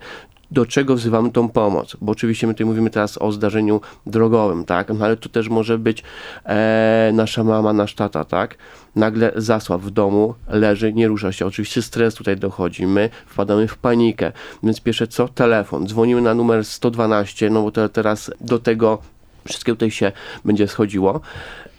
do 0.52 0.66
czego 0.66 0.96
wzywamy 0.96 1.32
tą 1.32 1.50
pomoc. 1.50 1.98
Bo 2.02 2.12
oczywiście 2.12 2.48
my 2.48 2.54
tutaj 2.54 2.68
mówimy 2.68 2.90
teraz 2.90 3.18
o 3.22 3.32
zdarzeniu 3.32 3.82
drogowym, 4.06 4.66
tak? 4.66 4.90
No 4.90 5.06
ale 5.06 5.18
to 5.18 5.30
też 5.30 5.50
może 5.50 5.78
być 5.78 6.04
e, 6.46 7.12
nasza 7.14 7.44
mama, 7.44 7.74
nasz 7.74 7.96
tata, 7.96 8.26
tak? 8.26 8.58
Nagle 8.96 9.32
zasłab 9.36 9.82
w 9.82 9.92
domu, 9.92 10.36
leży, 10.48 10.94
nie 10.94 11.08
rusza 11.08 11.32
się. 11.32 11.46
Oczywiście 11.46 11.82
stres 11.82 12.16
tutaj 12.16 12.38
dochodzi. 12.38 12.88
My 12.88 13.10
wpadamy 13.26 13.68
w 13.68 13.78
panikę. 13.78 14.32
Więc 14.64 14.82
pierwsze 14.82 15.08
co? 15.08 15.28
Telefon. 15.28 15.88
Dzwonimy 15.88 16.22
na 16.22 16.34
numer 16.34 16.66
112, 16.66 17.50
no 17.50 17.62
bo 17.64 17.72
to 17.72 17.90
teraz 17.90 18.32
do 18.42 18.60
tego 18.60 19.02
wszystkiego 19.48 19.76
tutaj 19.76 19.92
się 19.92 20.12
będzie 20.46 20.68
schodziło. 20.68 21.22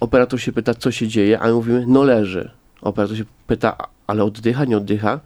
Operator 0.00 0.40
się 0.40 0.52
pyta, 0.52 0.74
co 0.74 0.90
się 0.90 1.08
dzieje, 1.08 1.40
a 1.40 1.46
my 1.46 1.52
mówimy, 1.52 1.84
no 1.86 2.02
leży. 2.02 2.50
Operator 2.82 3.16
się 3.16 3.24
pyta, 3.46 3.76
ale 4.06 4.24
oddycha, 4.24 4.64
nie 4.64 4.76
oddycha? 4.76 5.20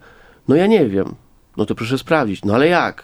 No 0.47 0.55
ja 0.55 0.67
nie 0.67 0.85
wiem. 0.85 1.15
No 1.57 1.65
to 1.65 1.75
proszę 1.75 1.97
sprawdzić. 1.97 2.45
No 2.45 2.53
ale 2.53 2.67
jak? 2.67 3.03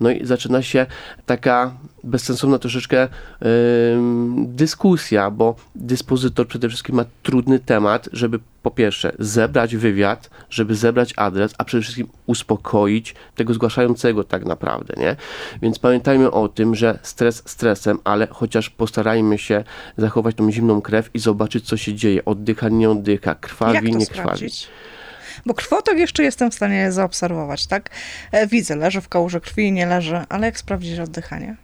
No 0.00 0.10
i 0.10 0.26
zaczyna 0.26 0.62
się 0.62 0.86
taka 1.26 1.74
bezsensowna 2.04 2.58
troszeczkę 2.58 3.08
yy, 3.40 3.48
dyskusja, 4.36 5.30
bo 5.30 5.56
dyspozytor 5.74 6.48
przede 6.48 6.68
wszystkim 6.68 6.94
ma 6.94 7.04
trudny 7.22 7.58
temat, 7.58 8.08
żeby 8.12 8.38
po 8.62 8.70
pierwsze 8.70 9.12
zebrać 9.18 9.76
wywiad, 9.76 10.30
żeby 10.50 10.74
zebrać 10.74 11.14
adres, 11.16 11.54
a 11.58 11.64
przede 11.64 11.82
wszystkim 11.82 12.08
uspokoić 12.26 13.14
tego 13.34 13.54
zgłaszającego 13.54 14.24
tak 14.24 14.44
naprawdę, 14.44 14.94
nie? 14.96 15.16
Więc 15.62 15.78
pamiętajmy 15.78 16.30
o 16.30 16.48
tym, 16.48 16.74
że 16.74 16.98
stres 17.02 17.42
stresem, 17.46 17.98
ale 18.04 18.26
chociaż 18.30 18.70
postarajmy 18.70 19.38
się 19.38 19.64
zachować 19.96 20.36
tą 20.36 20.52
zimną 20.52 20.80
krew 20.82 21.10
i 21.14 21.18
zobaczyć, 21.18 21.66
co 21.66 21.76
się 21.76 21.94
dzieje. 21.94 22.24
Oddycha, 22.24 22.68
nie 22.68 22.90
oddycha, 22.90 23.34
krwawi, 23.34 23.96
nie 23.96 24.06
sprawdzić? 24.06 24.68
Bo 25.46 25.54
krwotok 25.54 25.98
jeszcze 25.98 26.22
jestem 26.22 26.50
w 26.50 26.54
stanie 26.54 26.92
zaobserwować, 26.92 27.66
tak? 27.66 27.90
E, 28.32 28.46
Widzę, 28.46 28.76
leży 28.76 29.00
w 29.00 29.08
kałuży 29.08 29.40
krwi, 29.40 29.72
nie 29.72 29.86
leży, 29.86 30.20
ale 30.28 30.46
jak 30.46 30.58
sprawdzić 30.58 30.98
oddychanie? 30.98 31.56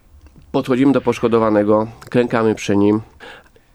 Podchodzimy 0.51 0.93
do 0.93 1.01
poszkodowanego, 1.01 1.87
klękamy 2.09 2.55
przy 2.55 2.77
nim, 2.77 3.01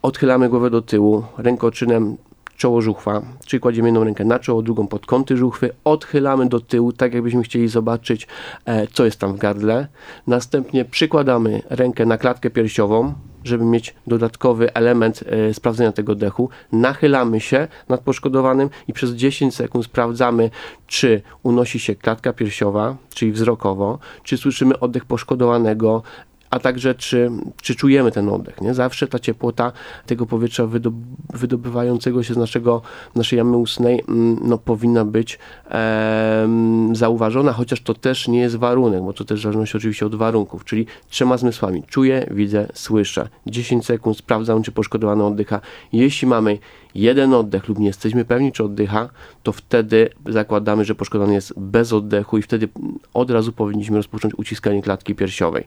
odchylamy 0.02 0.48
głowę 0.48 0.70
do 0.70 0.82
tyłu, 0.82 1.24
rękoczynem 1.38 2.16
czoło 2.56 2.80
żuchwa, 2.80 3.22
czyli 3.46 3.60
kładziemy 3.60 3.88
jedną 3.88 4.04
rękę 4.04 4.24
na 4.24 4.38
czoło, 4.38 4.62
drugą 4.62 4.86
pod 4.86 5.06
kąty 5.06 5.36
żuchwy, 5.36 5.70
odchylamy 5.84 6.48
do 6.48 6.60
tyłu, 6.60 6.92
tak 6.92 7.14
jakbyśmy 7.14 7.42
chcieli 7.42 7.68
zobaczyć, 7.68 8.26
e, 8.64 8.86
co 8.86 9.04
jest 9.04 9.20
tam 9.20 9.34
w 9.34 9.38
gardle. 9.38 9.86
Następnie 10.26 10.84
przykładamy 10.84 11.62
rękę 11.70 12.06
na 12.06 12.18
klatkę 12.18 12.50
piersiową, 12.50 13.14
żeby 13.44 13.64
mieć 13.64 13.94
dodatkowy 14.06 14.74
element 14.74 15.24
e, 15.26 15.54
sprawdzenia 15.54 15.92
tego 15.92 16.14
dechu. 16.14 16.50
Nachylamy 16.72 17.40
się 17.40 17.68
nad 17.88 18.00
poszkodowanym 18.00 18.70
i 18.88 18.92
przez 18.92 19.10
10 19.10 19.54
sekund 19.54 19.84
sprawdzamy, 19.84 20.50
czy 20.86 21.22
unosi 21.42 21.78
się 21.78 21.94
klatka 21.94 22.32
piersiowa, 22.32 22.96
czyli 23.14 23.32
wzrokowo, 23.32 23.98
czy 24.22 24.36
słyszymy 24.36 24.78
oddech 24.78 25.04
poszkodowanego, 25.04 26.02
a 26.50 26.58
także 26.58 26.94
czy, 26.94 27.30
czy 27.62 27.74
czujemy 27.74 28.12
ten 28.12 28.28
oddech. 28.28 28.60
Nie? 28.60 28.74
Zawsze 28.74 29.06
ta 29.06 29.18
ciepłota 29.18 29.72
tego 30.06 30.26
powietrza 30.26 30.66
wydob 30.66 30.94
wydobywającego 31.34 32.22
się 32.22 32.34
z 32.34 32.36
naszego, 32.36 32.82
naszej 33.14 33.36
jamy 33.36 33.56
ustnej 33.56 34.04
mm, 34.08 34.38
no, 34.42 34.58
powinna 34.58 35.04
być 35.04 35.38
em, 35.68 36.96
zauważona, 36.96 37.52
chociaż 37.52 37.80
to 37.80 37.94
też 37.94 38.28
nie 38.28 38.40
jest 38.40 38.56
warunek, 38.56 39.02
bo 39.02 39.12
to 39.12 39.24
też 39.24 39.42
zależności 39.42 39.76
oczywiście 39.76 40.06
od 40.06 40.14
warunków, 40.14 40.64
czyli 40.64 40.86
trzema 41.08 41.36
zmysłami. 41.36 41.82
Czuję, 41.86 42.26
widzę, 42.30 42.68
słyszę. 42.74 43.28
10 43.46 43.86
sekund 43.86 44.18
sprawdzam, 44.18 44.62
czy 44.62 44.72
poszkodowany 44.72 45.24
oddycha. 45.24 45.60
Jeśli 45.92 46.28
mamy 46.28 46.58
jeden 46.94 47.34
oddech 47.34 47.68
lub 47.68 47.78
nie 47.78 47.86
jesteśmy 47.86 48.24
pewni, 48.24 48.52
czy 48.52 48.64
oddycha, 48.64 49.08
to 49.42 49.52
wtedy 49.52 50.10
zakładamy, 50.26 50.84
że 50.84 50.94
poszkodowany 50.94 51.34
jest 51.34 51.54
bez 51.56 51.92
oddechu 51.92 52.38
i 52.38 52.42
wtedy 52.42 52.68
od 53.14 53.30
razu 53.30 53.52
powinniśmy 53.52 53.96
rozpocząć 53.96 54.34
uciskanie 54.34 54.82
klatki 54.82 55.14
piersiowej. 55.14 55.64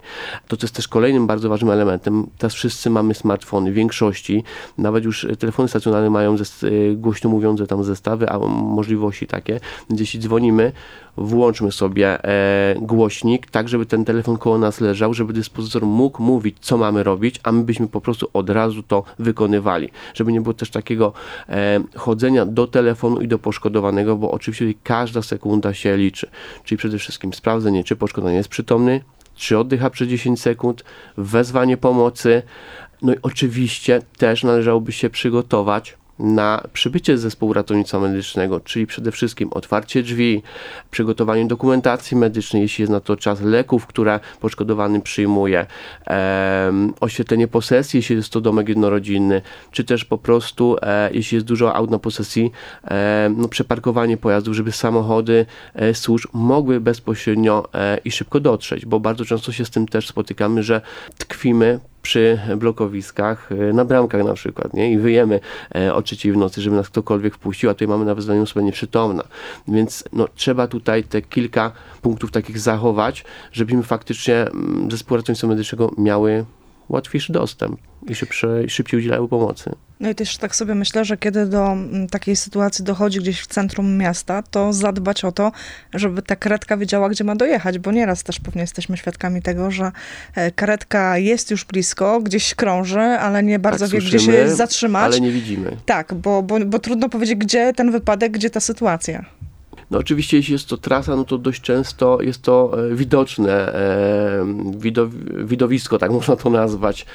To, 0.48 0.58
co 0.58 0.66
jest 0.66 0.76
też 0.76 0.88
kolejnym 0.88 1.28
bardzo 1.28 1.50
ważnym 1.50 1.72
elementem, 1.72 2.28
teraz 2.38 2.54
wszyscy 2.54 2.90
mamy 2.90 3.14
smartfony, 3.14 3.72
w 3.72 3.74
większości, 3.74 4.44
nawet 4.78 5.04
już 5.04 5.28
telefony 5.40 5.70
stacjonarne 5.70 6.10
mają 6.10 6.36
y, 6.64 6.96
głośno 6.98 7.30
mówiące 7.30 7.68
tam 7.68 7.84
zestawy, 7.84 8.30
a 8.30 8.40
możliwości 8.50 9.28
takie, 9.28 9.60
więc 9.90 10.00
jeśli 10.00 10.20
dzwonimy, 10.20 10.72
włączmy 11.18 11.72
sobie 11.72 12.26
e, 12.26 12.76
głośnik, 12.82 13.52
tak 13.52 13.70
żeby 13.70 13.86
ten 13.86 14.06
telefon 14.06 14.38
koło 14.38 14.58
nas 14.58 14.82
leżał, 14.82 15.14
żeby 15.14 15.34
dyspozytor 15.34 15.86
mógł 15.86 16.24
mówić, 16.24 16.58
co 16.60 16.78
mamy 16.78 17.04
robić, 17.04 17.40
a 17.44 17.52
my 17.52 17.64
byśmy 17.64 17.88
po 17.88 18.02
prostu 18.02 18.30
od 18.34 18.50
razu 18.50 18.84
to 18.84 19.04
wykonywali. 19.20 19.90
Żeby 20.14 20.32
nie 20.32 20.42
było 20.42 20.54
też 20.54 20.70
takiego 20.70 21.11
e, 21.50 21.80
chodzenia 21.96 22.46
do 22.46 22.68
telefonu 22.68 23.22
i 23.22 23.28
do 23.28 23.40
poszkodowanego, 23.40 24.16
bo 24.16 24.32
oczywiście 24.32 24.80
każda 24.84 25.22
sekunda 25.22 25.74
się 25.74 25.98
liczy. 25.98 26.30
Czyli 26.64 26.78
przede 26.78 26.98
wszystkim 26.98 27.34
sprawdzenie, 27.34 27.84
czy 27.84 27.96
poszkodowany 27.96 28.36
jest 28.36 28.50
przytomny, 28.50 29.02
czy 29.36 29.58
oddycha 29.58 29.90
przez 29.90 30.08
10 30.08 30.42
sekund, 30.42 30.84
wezwanie 31.18 31.78
pomocy. 31.78 32.42
No 33.02 33.14
i 33.14 33.18
oczywiście 33.22 34.02
też 34.18 34.44
należałoby 34.44 34.92
się 34.92 35.10
przygotować 35.10 35.98
na 36.22 36.64
przybycie 36.74 37.18
zespołu 37.18 37.54
ratownictwa 37.54 38.00
medycznego, 38.00 38.60
czyli 38.60 38.88
przede 38.88 39.12
wszystkim 39.12 39.50
otwarcie 39.54 40.04
drzwi, 40.04 40.44
przygotowanie 40.92 41.46
dokumentacji 41.46 42.18
medycznej, 42.18 42.62
jeśli 42.62 42.82
jest 42.82 42.92
na 42.92 43.00
to 43.00 43.16
czas, 43.16 43.42
leków, 43.42 43.88
które 43.88 44.20
poszkodowany 44.40 45.02
przyjmuje, 45.02 45.66
em, 46.06 46.94
oświetlenie 47.00 47.48
posesji, 47.48 47.98
jeśli 47.98 48.16
jest 48.16 48.30
to 48.30 48.42
domek 48.42 48.70
jednorodzinny, 48.70 49.42
czy 49.72 49.84
też 49.84 50.06
po 50.06 50.18
prostu, 50.18 50.78
e, 50.82 51.10
jeśli 51.14 51.36
jest 51.36 51.48
dużo 51.48 51.76
aut 51.76 51.92
na 51.92 52.00
posesji, 52.00 52.52
e, 52.84 53.32
no, 53.38 53.48
przeparkowanie 53.48 54.18
pojazdów, 54.18 54.56
żeby 54.56 54.72
samochody 54.72 55.46
e, 55.76 55.94
służb 55.94 56.30
mogły 56.34 56.80
bezpośrednio 56.80 57.70
e, 57.74 57.98
i 58.06 58.12
szybko 58.12 58.40
dotrzeć, 58.40 58.86
bo 58.86 59.00
bardzo 59.00 59.26
często 59.26 59.52
się 59.52 59.66
z 59.66 59.70
tym 59.70 59.88
też 59.88 60.08
spotykamy, 60.08 60.64
że 60.64 60.82
tkwimy 61.18 61.80
przy 62.02 62.40
blokowiskach, 62.58 63.52
e, 63.52 63.74
na 63.74 63.86
bramkach 63.86 64.24
na 64.24 64.34
przykład, 64.34 64.74
nie? 64.74 64.92
I 64.92 64.98
wyjemy 64.98 65.40
e, 65.76 65.94
o 65.94 66.02
trzeciej 66.02 66.32
w 66.32 66.38
nocy, 66.38 66.62
żeby 66.62 66.76
nas 66.76 66.90
ktokolwiek 66.90 67.36
wpuścił, 67.36 67.70
a 67.70 67.74
tutaj 67.74 67.88
mamy 67.88 68.06
nawet 68.06 68.24
zdanie 68.24 68.42
osoba 68.42 68.66
nieprzytomna. 68.66 69.24
Więc 69.68 70.04
no, 70.14 70.28
trzeba 70.36 70.68
tutaj 70.68 71.04
te 71.04 71.22
kilka 71.22 71.72
punktów 72.02 72.32
takich 72.32 72.60
zachować, 72.60 73.24
żebyśmy 73.52 73.84
faktycznie 73.84 74.36
mm, 74.36 74.92
zespoły 74.92 75.18
ratownictwa 75.18 75.48
medycznego 75.48 75.92
miały 75.98 76.46
łatwiejszy 76.90 77.34
dostęp 77.34 77.80
i 78.08 78.16
szybsze, 78.16 78.70
szybciej 78.70 79.00
udzielały 79.00 79.28
pomocy. 79.28 79.76
No 80.02 80.10
i 80.10 80.16
też 80.16 80.38
tak 80.38 80.56
sobie 80.56 80.76
myślę, 80.76 81.06
że 81.06 81.18
kiedy 81.18 81.46
do 81.46 81.72
mm, 81.72 82.08
takiej 82.08 82.36
sytuacji 82.36 82.86
dochodzi 82.86 83.20
gdzieś 83.20 83.42
w 83.42 83.48
centrum 83.48 83.98
miasta, 83.98 84.44
to 84.52 84.74
zadbać 84.74 85.26
o 85.26 85.32
to, 85.32 85.52
żeby 85.94 86.22
ta 86.22 86.36
karetka 86.36 86.78
wiedziała, 86.78 87.10
gdzie 87.10 87.24
ma 87.24 87.36
dojechać, 87.36 87.80
bo 87.80 87.92
nieraz 87.92 88.24
też 88.24 88.40
pewnie 88.40 88.62
jesteśmy 88.62 88.98
świadkami 88.98 89.42
tego, 89.42 89.72
że 89.72 89.92
e, 90.36 90.52
karetka 90.52 91.18
jest 91.18 91.52
już 91.52 91.66
blisko, 91.66 92.22
gdzieś 92.22 92.56
krąży, 92.56 93.00
ale 93.00 93.44
nie 93.44 93.60
bardzo 93.60 93.86
Tak, 93.86 93.94
wie, 93.94 94.00
gdzie 94.00 94.20
się 94.20 94.56
zatrzymać. 94.56 95.06
Ale 95.06 95.22
nie 95.22 95.32
widzimy. 95.32 95.78
Tak, 95.86 96.14
bo, 96.14 96.44
bo, 96.44 96.60
bo 96.66 96.80
trudno 96.80 97.10
powiedzieć, 97.10 97.36
gdzie 97.36 97.74
ten 97.74 97.92
wypadek, 97.92 98.32
gdzie 98.32 98.50
ta 98.50 98.60
sytuacja. 98.60 99.26
No 99.92 100.00
oczywiście, 100.00 100.38
jeśli 100.38 100.54
jest 100.54 100.68
to 100.68 100.78
trasa, 100.78 101.16
no 101.16 101.24
to 101.24 101.38
dość 101.38 101.62
często 101.62 102.22
jest 102.22 102.42
to 102.42 102.86
e, 102.92 102.96
widoczne, 102.96 103.74
e, 103.74 104.46
widow, 104.78 105.10
widowisko, 105.44 105.98
tak 105.98 106.12
można 106.18 106.36
to 106.36 106.50
nazwać. 106.50 107.06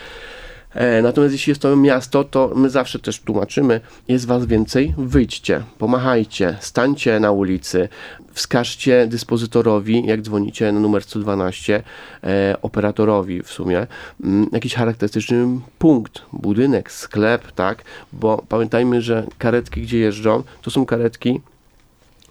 E, 0.74 1.02
Natomiast 1.02 1.32
jeśli 1.32 1.50
jest 1.50 1.62
to 1.62 1.76
miasto, 1.76 2.24
to 2.24 2.52
my 2.54 2.70
zawsze 2.70 2.98
też 2.98 3.20
tłumaczymy, 3.20 3.80
jest 4.08 4.26
was 4.26 4.46
więcej, 4.46 4.94
wyjdźcie, 4.98 5.62
pomachajcie, 5.78 6.56
stańcie 6.60 7.20
na 7.20 7.30
ulicy, 7.30 7.88
wskażcie 8.32 9.06
dyspozytorowi, 9.06 10.06
jak 10.06 10.22
dzwonicie 10.22 10.72
na 10.72 10.80
numer 10.80 11.02
112, 11.02 11.82
e, 12.24 12.56
operatorowi 12.62 13.42
w 13.42 13.50
sumie, 13.50 13.86
m, 14.24 14.46
jakiś 14.52 14.74
charakterystyczny 14.74 15.46
punkt, 15.78 16.22
budynek, 16.32 16.92
sklep, 16.92 17.52
tak, 17.52 17.84
bo 18.12 18.44
pamiętajmy, 18.48 19.02
że 19.02 19.26
karetki, 19.38 19.82
gdzie 19.82 19.98
jeżdżą, 19.98 20.42
to 20.62 20.70
są 20.70 20.86
karetki, 20.86 21.40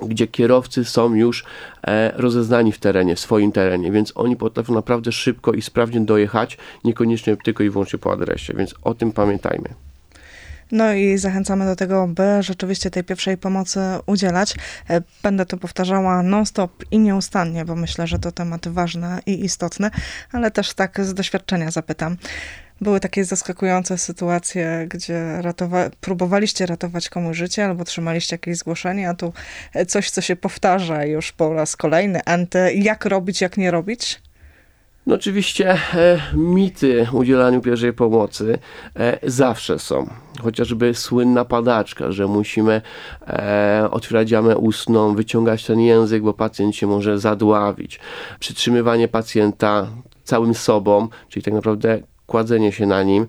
gdzie 0.02 0.28
kierowcy 0.28 0.86
są 0.86 1.14
już 1.14 1.46
e, 1.88 2.12
rozeznani 2.16 2.72
w 2.72 2.80
terenie, 2.80 3.16
w 3.16 3.20
swoim 3.20 3.52
terenie, 3.52 3.92
więc 3.92 4.12
oni 4.16 4.36
potrafią 4.36 4.74
naprawdę 4.74 5.12
szybko 5.12 5.54
i 5.54 5.62
sprawnie 5.62 6.02
dojechać, 6.02 6.58
niekoniecznie 6.84 7.38
tylko 7.38 7.64
i 7.64 7.70
wyłącznie 7.70 8.00
po 8.00 8.12
adresie, 8.12 8.54
więc 8.54 8.76
o 8.82 8.94
tym 8.94 9.12
pamiętajmy. 9.12 9.70
No 10.72 10.94
i 10.94 11.18
zachęcamy 11.18 11.66
do 11.66 11.76
tego, 11.76 12.08
by 12.08 12.24
rzeczywiście 12.44 12.92
tej 12.92 13.04
pierwszej 13.04 13.38
pomocy 13.38 13.80
udzielać. 14.06 14.56
E, 14.90 15.02
Będę 15.24 15.46
to 15.46 15.58
powtarzała 15.58 16.24
non-stop 16.24 16.84
i 16.92 17.00
nieustannie, 17.00 17.66
bo 17.66 17.76
myślę, 17.76 18.08
że 18.08 18.20
to 18.20 18.32
temat 18.32 18.68
ważny 18.68 19.20
i 19.26 19.46
istotny, 19.46 19.92
ale 20.32 20.52
też 20.52 20.74
tak 20.74 21.06
z 21.06 21.14
doświadczenia 21.14 21.72
zapytam. 21.72 22.18
Były 22.82 23.00
takie 23.00 23.26
zaskakujące 23.26 23.98
sytuacje, 23.98 24.88
gdzie 24.90 25.40
ratowa- 25.42 25.90
próbowaliście 26.02 26.66
ratować 26.66 27.10
komuś 27.10 27.38
życie 27.38 27.66
albo 27.66 27.84
trzymaliście 27.84 28.34
jakieś 28.34 28.58
zgłoszenie, 28.58 29.10
a 29.10 29.14
tu 29.14 29.34
coś, 29.88 30.10
co 30.10 30.22
się 30.22 30.36
powtarza 30.36 31.06
już 31.06 31.32
po 31.32 31.54
raz 31.54 31.76
kolejny. 31.76 32.20
Anty, 32.26 32.74
jak 32.74 33.06
robić, 33.06 33.42
jak 33.42 33.58
nie 33.58 33.72
robić? 33.72 34.22
No 35.08 35.16
oczywiście 35.16 35.78
e, 35.94 36.20
mity 36.34 37.08
udzielaniu 37.12 37.62
pierwszej 37.62 37.94
pomocy 37.94 38.58
e, 39.00 39.20
zawsze 39.24 39.80
są. 39.80 40.10
Chociażby 40.42 40.94
słynna 40.94 41.46
padaczka, 41.46 42.12
że 42.12 42.28
musimy 42.28 42.82
e, 43.28 43.88
otwierać 43.92 44.32
jamę 44.32 44.58
ustną, 44.58 45.16
wyciągać 45.16 45.66
ten 45.66 45.80
język, 45.80 46.24
bo 46.24 46.34
pacjent 46.34 46.76
się 46.76 46.88
może 46.88 47.20
zadławić. 47.20 48.00
Przytrzymywanie 48.40 49.08
pacjenta 49.08 49.88
całym 50.24 50.54
sobą, 50.54 51.08
czyli 51.30 51.44
tak 51.44 51.54
naprawdę 51.54 52.00
kładzenie 52.28 52.72
się 52.72 52.86
na 52.86 53.04
nim, 53.04 53.28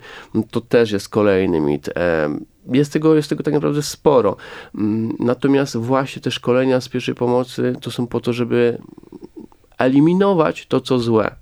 to 0.50 0.60
też 0.60 0.90
jest 0.90 1.08
kolejny 1.08 1.60
mit. 1.60 1.88
E, 1.88 2.28
jest 2.72 2.92
tego, 2.92 3.14
jest 3.14 3.28
tego 3.28 3.42
tak 3.42 3.54
naprawdę 3.54 3.82
sporo. 3.82 4.36
Mm, 4.74 5.16
Natomiast 5.20 5.76
właśnie 5.76 6.22
te 6.22 6.30
szkolenia 6.30 6.80
z 6.80 6.88
pierwszej 6.88 7.14
pomocy 7.14 7.74
to 7.80 7.90
są 7.90 8.06
po 8.06 8.20
to, 8.20 8.32
żeby 8.32 8.78
eliminować 9.78 10.66
to, 10.66 10.80
co 10.80 10.98
złe. 10.98 11.34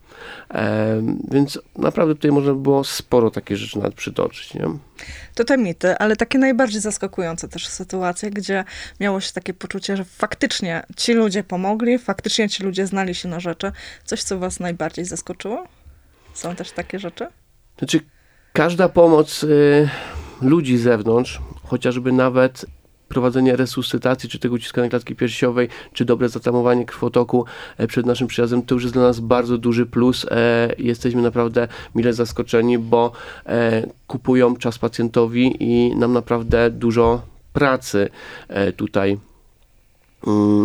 Em, 0.48 1.18
Więc 1.30 1.58
naprawdę 1.78 2.14
tutaj 2.14 2.30
można 2.32 2.52
by 2.54 2.60
było 2.60 2.84
sporo 2.84 3.30
takich 3.30 3.56
rzeczy 3.56 3.78
nawet 3.78 3.94
przytoczyć. 3.94 4.54
Nie? 4.54 4.66
To 5.34 5.44
te 5.44 5.58
mity, 5.58 5.98
ale 5.98 6.16
takie 6.16 6.38
najbardziej 6.38 6.80
zaskakujące 6.80 7.48
też 7.48 7.68
sytuacje, 7.68 8.30
gdzie 8.30 8.64
miało 9.00 9.20
się 9.20 9.32
takie 9.32 9.54
poczucie, 9.54 9.96
że 9.96 10.04
faktycznie 10.04 10.82
ci 10.96 11.12
ludzie 11.12 11.44
pomogli, 11.44 11.98
faktycznie 11.98 12.48
ci 12.48 12.62
ludzie 12.62 12.86
znali 12.86 13.14
się 13.14 13.28
na 13.28 13.40
rzeczy. 13.40 13.72
Coś, 14.04 14.22
co 14.22 14.38
was 14.38 14.60
najbardziej 14.60 15.04
zaskoczyło? 15.04 15.64
Są 16.34 16.56
też 16.56 16.72
takie 16.72 16.98
rzeczy? 16.98 17.26
Znaczy, 17.78 18.00
każda 18.52 18.88
pomoc 18.88 19.44
y, 19.44 19.88
ludzi 20.42 20.78
z 20.78 20.82
zewnątrz, 20.82 21.40
chociażby 21.64 22.12
nawet 22.12 22.66
prowadzenie 23.08 23.56
resuscytacji, 23.56 24.28
czy 24.28 24.38
tego 24.38 24.54
uciskania 24.54 24.88
klatki 24.88 25.16
piersiowej, 25.16 25.68
czy 25.92 26.04
dobre 26.04 26.28
zatamowanie 26.28 26.84
krwotoku 26.84 27.44
e, 27.76 27.86
przed 27.86 28.06
naszym 28.06 28.26
przyjazdem, 28.26 28.62
to 28.62 28.74
już 28.74 28.82
jest 28.82 28.94
dla 28.94 29.02
nas 29.02 29.20
bardzo 29.20 29.58
duży 29.58 29.86
plus. 29.86 30.26
E, 30.30 30.74
jesteśmy 30.78 31.22
naprawdę 31.22 31.68
mile 31.94 32.12
zaskoczeni, 32.12 32.78
bo 32.78 33.12
e, 33.46 33.86
kupują 34.06 34.56
czas 34.56 34.78
pacjentowi 34.78 35.56
i 35.60 35.96
nam 35.96 36.12
naprawdę 36.12 36.70
dużo 36.70 37.22
pracy 37.52 38.08
tutaj 38.76 39.18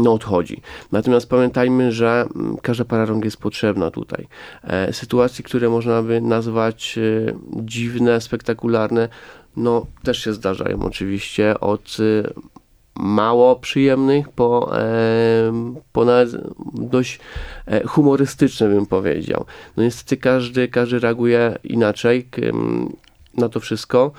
no, 0.03 0.13
odchodzi. 0.13 0.61
Natomiast 0.91 1.29
pamiętajmy, 1.29 1.91
że 1.91 2.27
mm, 2.35 2.57
każda 2.57 2.85
para 2.85 3.05
rąk 3.05 3.25
jest 3.25 3.37
potrzebna 3.37 3.91
tutaj. 3.91 4.27
E, 4.63 4.93
Sytuacji, 4.93 5.43
które 5.43 5.69
można 5.69 6.03
by 6.03 6.21
nazwać 6.21 6.97
e, 6.97 7.33
dziwne, 7.63 8.21
spektakularne, 8.21 9.09
no 9.57 9.85
też 10.03 10.23
się 10.23 10.33
zdarzają 10.33 10.83
oczywiście 10.83 11.59
od 11.59 11.97
e, 11.99 12.29
mało 12.95 13.55
przyjemnych 13.55 14.29
po, 14.29 14.71
po 15.91 16.05
dość 16.73 17.19
humorystyczne 17.85 18.69
bym 18.69 18.85
powiedział. 18.85 19.45
No 19.77 19.83
niestety 19.83 20.17
każdy, 20.17 20.67
każdy 20.67 20.99
reaguje 20.99 21.57
inaczej 21.63 22.23
k- 22.23 22.41
m, 22.41 22.93
na 23.37 23.49
to 23.49 23.59
wszystko. 23.59 24.11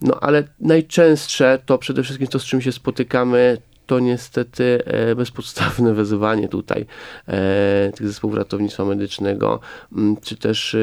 No 0.00 0.18
ale 0.20 0.44
najczęstsze 0.60 1.58
to 1.66 1.78
przede 1.78 2.02
wszystkim 2.02 2.26
to, 2.28 2.38
z 2.38 2.44
czym 2.44 2.60
się 2.60 2.72
spotykamy, 2.72 3.58
to 3.92 4.00
niestety 4.00 4.84
e, 4.84 5.14
bezpodstawne 5.14 5.94
wezywanie 6.02 6.48
tutaj 6.48 6.86
e, 7.28 7.92
tych 7.94 8.08
zespołów 8.08 8.36
ratownictwa 8.36 8.84
medycznego, 8.84 9.60
czy 10.22 10.36
też 10.36 10.74
e, 10.74 10.78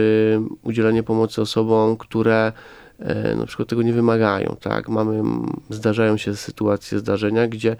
udzielanie 0.63 1.03
pomocy 1.03 1.41
osobom, 1.41 1.97
które 1.97 2.51
e, 2.99 3.35
na 3.35 3.45
przykład 3.45 3.69
tego 3.69 3.81
nie 3.81 3.93
wymagają, 3.93 4.55
tak? 4.61 4.89
Mamy, 4.89 5.21
zdarzają 5.69 6.17
się 6.17 6.35
sytuacje, 6.35 6.99
zdarzenia, 6.99 7.47
gdzie 7.47 7.75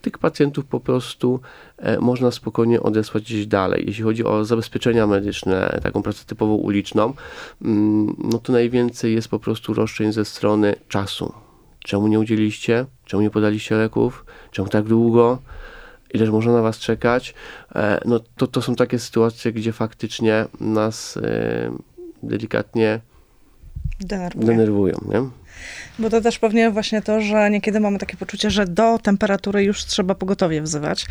tych 0.00 0.18
pacjentów 0.18 0.64
po 0.64 0.80
prostu 0.80 1.40
można 2.00 2.30
spokojnie 2.30 2.82
odesłać 2.82 3.24
gdzieś 3.24 3.46
dalej. 3.46 3.84
Jeśli 3.86 4.04
chodzi 4.04 4.24
o 4.24 4.44
zabezpieczenia 4.44 5.06
medyczne, 5.06 5.80
taką 5.82 6.02
pracę 6.02 6.24
typowo 6.26 6.54
uliczną, 6.54 7.14
no 8.18 8.38
to 8.38 8.52
najwięcej 8.52 9.14
jest 9.14 9.28
po 9.28 9.38
prostu 9.38 9.74
roszczeń 9.74 10.12
ze 10.12 10.24
strony 10.24 10.74
czasu. 10.88 11.32
Czemu 11.84 12.08
nie 12.08 12.20
udzieliście? 12.20 12.86
Czemu 13.04 13.22
nie 13.22 13.30
podaliście 13.30 13.76
leków? 13.76 14.24
Czemu 14.50 14.68
tak 14.68 14.84
długo? 14.84 15.38
Ileż 16.14 16.30
można 16.30 16.52
na 16.52 16.62
was 16.62 16.78
czekać? 16.78 17.34
E, 17.74 18.00
No 18.04 18.20
to, 18.36 18.46
to 18.46 18.62
są 18.62 18.74
takie 18.76 18.98
sytuacje, 18.98 19.52
gdzie 19.52 19.72
faktycznie 19.72 20.44
nas 20.60 21.16
e, 21.16 21.20
delikatnie 22.22 23.00
Denerwuje. 24.00 24.46
denerwują, 24.46 24.94
nie? 25.08 25.28
Bo 25.98 26.10
to 26.10 26.20
też 26.20 26.38
pewnie 26.38 26.70
właśnie 26.70 27.02
to, 27.02 27.20
że 27.20 27.50
niekiedy 27.50 27.80
mamy 27.80 27.98
takie 27.98 28.16
poczucie, 28.16 28.50
że 28.50 28.66
do 28.66 28.98
temperatury 28.98 29.64
już 29.64 29.84
trzeba 29.84 30.14
pogotowie 30.14 30.62
wzywać, 30.62 31.06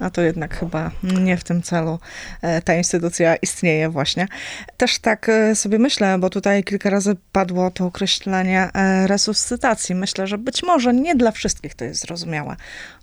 a 0.00 0.10
to 0.10 0.20
jednak 0.20 0.58
chyba 0.58 0.90
nie 1.02 1.36
w 1.36 1.44
tym 1.44 1.62
celu 1.62 1.98
e, 2.42 2.62
ta 2.62 2.74
instytucja 2.74 3.36
istnieje 3.36 3.88
właśnie. 3.88 4.28
Też 4.76 4.98
tak 4.98 5.28
e, 5.28 5.54
sobie 5.54 5.78
myślę, 5.78 6.18
bo 6.18 6.30
tutaj 6.30 6.64
kilka 6.64 6.90
razy 6.90 7.16
padło 7.32 7.70
to 7.70 7.86
określenie 7.86 8.70
e, 8.74 9.06
resuscytacji. 9.06 9.94
Myślę, 9.94 10.26
że 10.26 10.38
być 10.38 10.62
może 10.62 10.94
nie 10.94 11.14
dla 11.14 11.30
wszystkich 11.30 11.74
to 11.74 11.84
jest 11.84 12.00
zrozumiałe. 12.00 12.56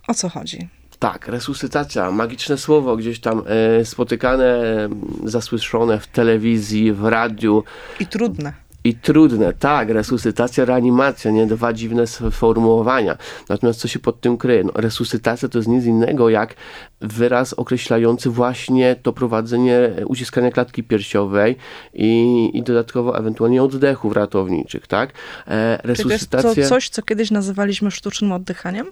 O 0.08 0.14
co 0.14 0.28
chodzi? 0.28 0.68
Tak, 0.98 1.28
resuscytacja, 1.28 2.10
magiczne 2.10 2.58
słowo 2.58 2.96
gdzieś 2.96 3.20
tam 3.20 3.42
e, 3.46 3.84
spotykane, 3.84 4.44
e, 4.44 4.88
zasłyszone 5.24 6.00
w 6.00 6.06
telewizji, 6.06 6.92
w 6.92 7.04
radiu, 7.04 7.64
I 8.00 8.06
trudne. 8.06 8.52
I 8.84 8.94
trudne, 8.94 9.52
tak, 9.52 9.90
resuscytacja, 9.90 10.64
reanimacja, 10.64 11.30
nie 11.30 11.46
dwa 11.46 11.72
dziwne 11.72 12.06
sformułowania. 12.06 13.16
Natomiast 13.48 13.80
co 13.80 13.88
się 13.88 13.98
pod 13.98 14.20
tym 14.20 14.36
kryje? 14.38 14.64
No, 14.64 14.72
resuscytacja 14.74 15.48
to 15.48 15.58
jest 15.58 15.68
nic 15.68 15.84
innego 15.84 16.28
jak 16.28 16.54
wyraz 17.00 17.52
określający 17.52 18.30
właśnie 18.30 18.96
to 19.02 19.12
prowadzenie 19.12 19.90
uciskania 20.06 20.50
klatki 20.50 20.82
piersiowej 20.82 21.56
i, 21.94 22.50
i 22.54 22.62
dodatkowo 22.62 23.18
ewentualnie 23.18 23.62
oddechów 23.62 24.12
ratowniczych, 24.12 24.86
tak? 24.86 25.12
E, 25.46 25.76
Czy 25.76 25.82
to 25.82 25.88
jest 25.88 26.02
to 26.02 26.08
resuscytacja, 26.08 26.68
coś, 26.68 26.88
co 26.88 27.02
kiedyś 27.02 27.30
nazywaliśmy 27.30 27.90
sztucznym 27.90 28.32
oddychaniem? 28.32 28.86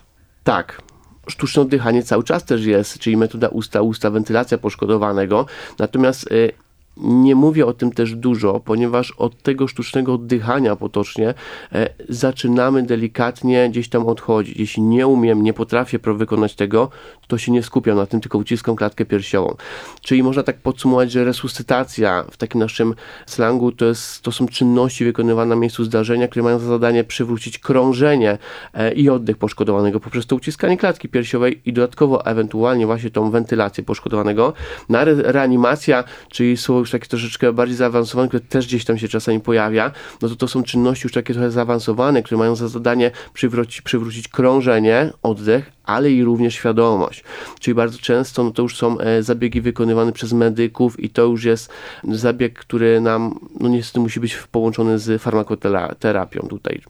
tak. 0.44 0.82
Sztuczne 1.28 1.62
oddychanie 1.62 2.02
cały 2.02 2.24
czas 2.24 2.44
też 2.44 2.64
jest, 2.64 2.98
czyli 2.98 3.16
metoda 3.16 3.48
usta-usta, 3.48 4.10
wentylacja 4.10 4.58
poszkodowanego. 4.58 5.46
Natomiast 5.78 6.32
y, 6.32 6.52
nie 7.02 7.34
mówię 7.34 7.66
o 7.66 7.72
tym 7.72 7.92
też 7.92 8.14
dużo, 8.14 8.60
ponieważ 8.60 9.10
od 9.10 9.42
tego 9.42 9.68
sztucznego 9.68 10.14
oddychania 10.14 10.76
potocznie 10.76 11.34
e, 11.72 11.88
zaczynamy 12.08 12.82
delikatnie 12.82 13.68
gdzieś 13.70 13.88
tam 13.88 14.06
odchodzić. 14.06 14.56
Jeśli 14.56 14.82
nie 14.82 15.06
umiem, 15.06 15.42
nie 15.42 15.52
potrafię 15.52 15.98
wykonać 16.14 16.54
tego, 16.54 16.90
to 17.28 17.38
się 17.38 17.52
nie 17.52 17.62
skupiam 17.62 17.96
na 17.96 18.06
tym, 18.06 18.20
tylko 18.20 18.38
uciskam 18.38 18.76
klatkę 18.76 19.04
piersiową. 19.04 19.56
Czyli 20.00 20.22
można 20.22 20.42
tak 20.42 20.56
podsumować, 20.56 21.12
że 21.12 21.24
resuscytacja 21.24 22.24
w 22.30 22.36
takim 22.36 22.60
naszym 22.60 22.94
slangu 23.26 23.72
to, 23.72 23.84
jest, 23.84 24.22
to 24.22 24.32
są 24.32 24.48
czynności 24.48 25.04
wykonywane 25.04 25.48
na 25.48 25.56
miejscu 25.56 25.84
zdarzenia, 25.84 26.28
które 26.28 26.42
mają 26.42 26.58
za 26.58 26.66
zadanie 26.66 27.04
przywrócić 27.04 27.58
krążenie 27.58 28.38
e, 28.74 28.92
i 28.92 29.10
oddech 29.10 29.36
poszkodowanego 29.36 30.00
poprzez 30.00 30.26
to 30.26 30.36
uciskanie 30.36 30.76
klatki 30.76 31.08
piersiowej 31.08 31.60
i 31.64 31.72
dodatkowo 31.72 32.26
ewentualnie 32.26 32.86
właśnie 32.86 33.10
tą 33.10 33.30
wentylację 33.30 33.84
poszkodowanego. 33.84 34.52
Na 34.88 35.02
re- 35.02 35.32
reanimacja, 35.32 36.04
czyli 36.30 36.56
sło- 36.56 36.84
już 36.90 37.00
takie 37.00 37.08
troszeczkę 37.08 37.52
bardziej 37.52 37.76
zaawansowane, 37.76 38.28
które 38.28 38.40
też 38.40 38.66
gdzieś 38.66 38.84
tam 38.84 38.98
się 38.98 39.08
czasami 39.08 39.40
pojawia, 39.40 39.92
no 40.22 40.28
to 40.28 40.36
to 40.36 40.48
są 40.48 40.62
czynności 40.62 41.06
już 41.06 41.12
takie 41.12 41.34
trochę 41.34 41.50
zaawansowane, 41.50 42.22
które 42.22 42.38
mają 42.38 42.56
za 42.56 42.68
zadanie 42.68 43.10
przywrócić, 43.32 43.82
przywrócić 43.82 44.28
krążenie, 44.28 45.10
oddech, 45.22 45.72
ale 45.84 46.10
i 46.10 46.24
również 46.24 46.54
świadomość. 46.54 47.24
Czyli 47.60 47.74
bardzo 47.74 47.98
często 47.98 48.44
no 48.44 48.50
to 48.50 48.62
już 48.62 48.76
są 48.76 48.98
e, 48.98 49.22
zabiegi 49.22 49.60
wykonywane 49.60 50.12
przez 50.12 50.32
medyków 50.32 51.00
i 51.00 51.10
to 51.10 51.22
już 51.22 51.44
jest 51.44 51.70
zabieg, 52.08 52.58
który 52.58 53.00
nam 53.00 53.38
no 53.60 53.68
niestety 53.68 54.00
musi 54.00 54.20
być 54.20 54.36
połączony 54.36 54.98
z 54.98 55.22
farmakoterapią 55.22 56.40
tutaj. 56.40 56.82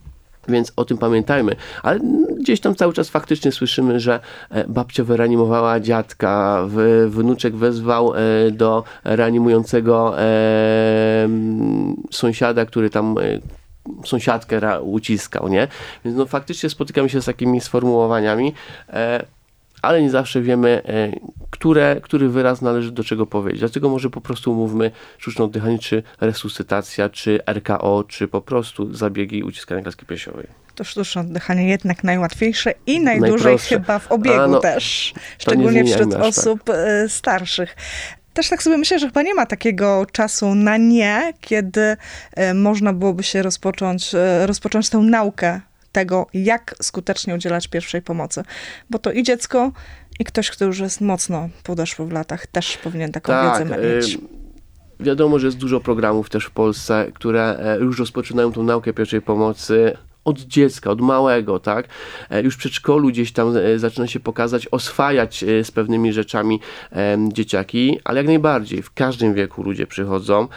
Więc 0.49 0.73
o 0.77 0.85
tym 0.85 0.99
pamiętajmy. 0.99 1.57
Ale 1.83 2.01
gdzieś 2.41 2.61
tam 2.61 2.75
cały 2.75 2.93
czas 2.93 3.09
faktycznie 3.09 3.53
słyszymy, 3.53 4.01
że 4.01 4.21
e, 4.51 4.65
babcia 4.69 5.05
wyreanimowała 5.05 5.81
dziadka, 5.81 6.65
wnuczek 7.07 7.57
wezwał 7.57 8.15
e, 8.15 8.19
do 8.51 8.85
reanimującego 9.05 10.15
sąsiada, 12.11 12.67
który 12.67 12.91
tam 12.91 13.15
sąsiadkę 14.05 14.81
uciskał, 14.83 15.49
nie? 15.49 15.69
Więc 16.05 16.17
no 16.17 16.27
faktycznie 16.27 16.71
spotykamy 16.71 17.09
się 17.09 17.23
z 17.23 17.25
takimi 17.25 17.61
sformułowaniami, 17.61 18.55
e, 18.89 19.25
ale 19.83 20.03
nie 20.03 20.11
zawsze 20.11 20.43
wiemy, 20.43 20.83
e, 20.85 21.13
które, 21.51 22.01
który 22.03 22.29
wyraz 22.29 22.63
należy 22.63 22.93
do 22.93 23.05
czego 23.05 23.27
powiedzieć. 23.27 23.61
Dlatego 23.61 23.89
może 23.89 24.11
po 24.11 24.21
prostu 24.21 24.55
mówmy 24.55 24.91
sztuczne 25.19 25.45
oddychanie, 25.45 25.79
czy 25.79 26.03
resuscytacja, 26.21 27.09
czy 27.09 27.41
RKO, 27.47 28.05
czy 28.09 28.29
po 28.29 28.41
prostu 28.41 28.95
zabiegi 28.95 29.43
uciskania 29.43 29.83
klaski 29.83 30.07
piersiowej. 30.07 30.47
To 30.75 30.85
sztuczne 30.85 31.21
oddychanie 31.21 31.69
jednak 31.69 32.05
najłatwiejsze 32.05 32.75
i 32.87 33.01
najdłużej 33.01 33.59
chyba 33.59 33.99
w 33.99 34.13
obiegu 34.13 34.49
no, 34.49 34.61
też, 34.61 35.15
szczególnie 35.39 35.85
wśród 35.85 36.13
tak. 36.13 36.23
osób 36.23 36.65
tak. 36.65 36.77
starszych 37.09 37.77
też 38.35 38.49
tak 38.49 38.63
sobie 38.63 38.79
myślę, 38.79 38.99
że 38.99 39.07
chyba 39.07 39.23
nie 39.23 39.35
ma 39.35 39.47
takiego 39.47 40.07
czasu 40.13 40.55
na 40.55 40.77
nie, 40.77 41.33
kiedy 41.41 41.97
e, 42.35 42.55
można 42.55 42.93
byłoby 42.93 43.23
się 43.23 43.43
rozpocząć, 43.43 44.11
rozpocząć 44.47 44.91
tę 44.91 44.99
naukę 44.99 45.61
tego, 45.93 46.27
jak 46.35 46.75
skutecznie 46.83 47.35
udzielać 47.35 47.69
pierwszej 47.69 48.03
pomocy. 48.03 48.43
Bo 48.91 48.99
to 48.99 49.13
i 49.13 49.23
dziecko, 49.23 49.73
i 50.21 50.25
ktoś, 50.25 50.51
kto 50.51 50.65
już 50.65 50.79
jest 50.79 51.01
mocno 51.01 51.49
podeszły 51.63 52.07
w 52.07 52.13
latach, 52.13 52.47
też 52.47 52.77
powinien 52.77 53.13
taką 53.13 53.33
tak, 53.33 53.59
wiedzę 53.59 53.77
mieć. 53.79 54.19
Wiadomo, 55.01 55.39
że 55.39 55.47
jest 55.47 55.59
dużo 55.59 55.81
programów 55.81 56.31
też 56.31 56.45
w 56.45 56.51
Polsce, 56.51 57.07
które 57.15 57.59
e, 57.59 57.79
już 57.79 57.99
rozpoczynają 57.99 58.53
tą 58.53 58.63
naukę 58.63 58.93
pierwszej 58.93 59.23
pomocy 59.23 59.97
od 60.25 60.39
dziecka, 60.41 60.91
od 60.91 61.01
małego, 61.01 61.61
tak? 61.61 61.89
E, 62.31 62.43
już 62.43 62.55
w 62.55 62.59
przedszkolu 62.59 63.09
gdzieś 63.09 63.33
tam 63.33 63.57
e, 63.57 63.79
zaczyna 63.79 64.07
się 64.07 64.21
pokazać, 64.21 64.69
oswajać 64.71 65.45
z 65.63 65.71
pewnymi 65.71 66.13
rzeczami 66.13 66.61
dzieciaki, 67.33 68.01
ale 68.05 68.21
jak 68.21 68.27
najbardziej 68.27 68.83
w 68.83 68.93
każdym 68.95 69.35
wieku 69.35 69.63
ludzie 69.63 69.87
przychodzą. 69.87 70.49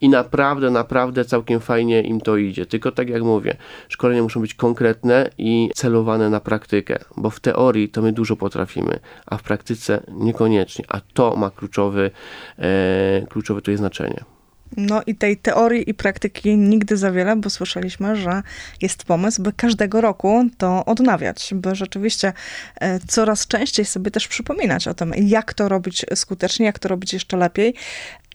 I 0.00 0.08
naprawdę, 0.08 0.70
naprawdę 0.70 1.24
całkiem 1.24 1.60
fajnie 1.60 2.02
im 2.02 2.20
to 2.20 2.36
idzie. 2.36 2.66
Tylko 2.66 2.92
tak 2.92 3.08
jak 3.08 3.22
mówię, 3.22 3.56
szkolenia 3.88 4.22
muszą 4.22 4.40
być 4.40 4.54
konkretne 4.54 5.30
i 5.38 5.70
celowane 5.74 6.30
na 6.30 6.40
praktykę, 6.40 6.98
bo 7.16 7.30
w 7.30 7.40
teorii 7.40 7.88
to 7.88 8.02
my 8.02 8.12
dużo 8.12 8.36
potrafimy, 8.36 8.98
a 9.26 9.36
w 9.36 9.42
praktyce 9.42 10.02
niekoniecznie. 10.08 10.84
A 10.88 11.00
to 11.14 11.36
ma 11.36 11.50
kluczowy, 11.50 12.10
e, 12.58 13.26
kluczowe 13.28 13.60
tutaj 13.60 13.76
znaczenie. 13.76 14.37
No 14.76 15.02
i 15.06 15.14
tej 15.14 15.36
teorii 15.36 15.90
i 15.90 15.94
praktyki 15.94 16.56
nigdy 16.56 16.96
za 16.96 17.12
wiele, 17.12 17.36
bo 17.36 17.50
słyszeliśmy, 17.50 18.16
że 18.16 18.42
jest 18.82 19.04
pomysł, 19.04 19.42
by 19.42 19.52
każdego 19.52 20.00
roku 20.00 20.44
to 20.58 20.84
odnawiać, 20.84 21.50
by 21.54 21.74
rzeczywiście 21.74 22.32
e, 22.80 23.00
coraz 23.00 23.46
częściej 23.46 23.84
sobie 23.84 24.10
też 24.10 24.28
przypominać 24.28 24.88
o 24.88 24.94
tym, 24.94 25.12
jak 25.16 25.54
to 25.54 25.68
robić 25.68 26.06
skutecznie, 26.14 26.66
jak 26.66 26.78
to 26.78 26.88
robić 26.88 27.12
jeszcze 27.12 27.36
lepiej. 27.36 27.74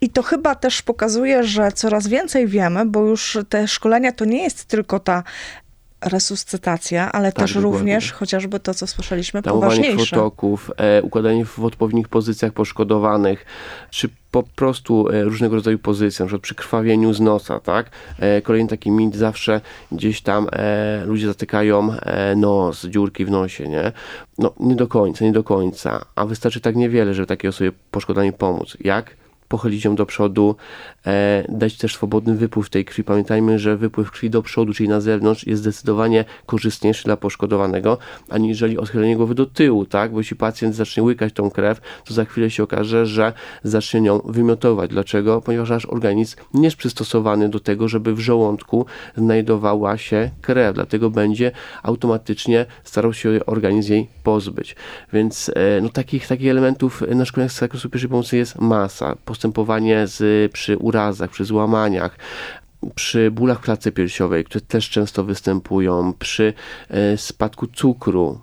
I 0.01 0.09
to 0.09 0.23
chyba 0.23 0.55
też 0.55 0.81
pokazuje, 0.81 1.43
że 1.43 1.71
coraz 1.71 2.07
więcej 2.07 2.47
wiemy, 2.47 2.85
bo 2.85 3.05
już 3.05 3.37
te 3.49 3.67
szkolenia 3.67 4.11
to 4.11 4.25
nie 4.25 4.43
jest 4.43 4.65
tylko 4.65 4.99
ta 4.99 5.23
resuscytacja, 6.05 7.11
ale 7.11 7.31
tak, 7.31 7.43
też 7.45 7.53
dokładnie. 7.53 7.77
również 7.79 8.11
chociażby 8.11 8.59
to, 8.59 8.73
co 8.73 8.87
słyszeliśmy, 8.87 9.41
Tamowanie 9.41 9.75
poważniejsze. 9.75 10.15
krwotoków, 10.15 10.71
e, 10.77 11.01
układanie 11.01 11.45
w 11.45 11.59
odpowiednich 11.59 12.07
pozycjach 12.07 12.53
poszkodowanych, 12.53 13.45
czy 13.89 14.09
po 14.31 14.43
prostu 14.43 15.09
e, 15.09 15.23
różnego 15.23 15.55
rodzaju 15.55 15.79
pozycje, 15.79 16.23
na 16.23 16.27
przykład 16.27 16.41
przy 16.41 16.55
krwawieniu 16.55 17.13
z 17.13 17.19
nosa, 17.19 17.59
tak? 17.59 17.89
E, 18.19 18.41
kolejny 18.41 18.69
taki 18.69 18.91
mit, 18.91 19.15
zawsze 19.15 19.61
gdzieś 19.91 20.21
tam 20.21 20.47
e, 20.51 21.03
ludzie 21.05 21.27
zatykają 21.27 21.91
e, 21.93 22.35
nos, 22.35 22.85
dziurki 22.85 23.25
w 23.25 23.31
nosie, 23.31 23.67
nie? 23.67 23.91
No, 24.37 24.53
nie 24.59 24.75
do 24.75 24.87
końca, 24.87 25.25
nie 25.25 25.31
do 25.31 25.43
końca, 25.43 26.05
a 26.15 26.25
wystarczy 26.25 26.61
tak 26.61 26.75
niewiele, 26.75 27.13
żeby 27.13 27.27
takiej 27.27 27.49
osobie 27.49 27.71
poszkodowani 27.91 28.33
pomóc. 28.33 28.77
Jak? 28.79 29.22
Pochylić 29.53 29.85
ją 29.85 29.95
do 29.95 30.05
przodu, 30.05 30.55
e, 31.05 31.45
dać 31.49 31.77
też 31.77 31.95
swobodny 31.95 32.35
wypływ 32.35 32.69
tej 32.69 32.85
krwi. 32.85 33.03
Pamiętajmy, 33.03 33.59
że 33.59 33.77
wypływ 33.77 34.11
krwi 34.11 34.29
do 34.29 34.41
przodu, 34.41 34.73
czyli 34.73 34.89
na 34.89 35.01
zewnątrz, 35.01 35.47
jest 35.47 35.61
zdecydowanie 35.61 36.25
korzystniejszy 36.45 37.03
dla 37.03 37.17
poszkodowanego, 37.17 37.97
aniżeli 38.29 38.77
odchylenie 38.77 39.15
głowy 39.15 39.35
do 39.35 39.45
tyłu, 39.45 39.85
tak? 39.85 40.11
Bo 40.11 40.17
jeśli 40.19 40.37
pacjent 40.37 40.75
zacznie 40.75 41.03
łykać 41.03 41.33
tą 41.33 41.51
krew, 41.51 41.81
to 42.05 42.13
za 42.13 42.25
chwilę 42.25 42.49
się 42.49 42.63
okaże, 42.63 43.05
że 43.05 43.33
zacznie 43.63 44.01
nią 44.01 44.19
wymiotować. 44.25 44.89
Dlaczego? 44.89 45.41
Ponieważ 45.41 45.69
nasz 45.69 45.85
organizm 45.85 46.35
nie 46.53 46.63
jest 46.63 46.77
przystosowany 46.77 47.49
do 47.49 47.59
tego, 47.59 47.87
żeby 47.87 48.15
w 48.15 48.19
żołądku 48.19 48.85
znajdowała 49.17 49.97
się 49.97 50.29
krew, 50.41 50.75
dlatego 50.75 51.09
będzie 51.09 51.51
automatycznie 51.83 52.65
starał 52.83 53.13
się 53.13 53.39
organizm 53.45 53.93
jej 53.93 54.07
pozbyć. 54.23 54.75
Więc 55.13 55.51
e, 55.55 55.81
no, 55.81 55.89
takich, 55.89 56.27
takich 56.27 56.49
elementów 56.49 57.03
na 57.15 57.25
szkoleniach 57.25 57.51
z 57.51 57.59
zakresu 57.59 57.89
pierwszej 57.89 58.09
pomocy 58.09 58.37
jest 58.37 58.59
masa 58.59 59.15
postępowanie 59.43 60.07
z, 60.07 60.51
przy 60.51 60.77
urazach, 60.77 61.29
przy 61.29 61.45
złamaniach, 61.45 62.17
przy 62.95 63.31
bólach 63.31 63.61
klatce 63.61 63.91
piersiowej, 63.91 64.43
które 64.43 64.61
też 64.61 64.89
często 64.89 65.23
występują, 65.23 66.13
przy 66.19 66.53
e, 66.89 67.17
spadku 67.17 67.67
cukru, 67.67 68.39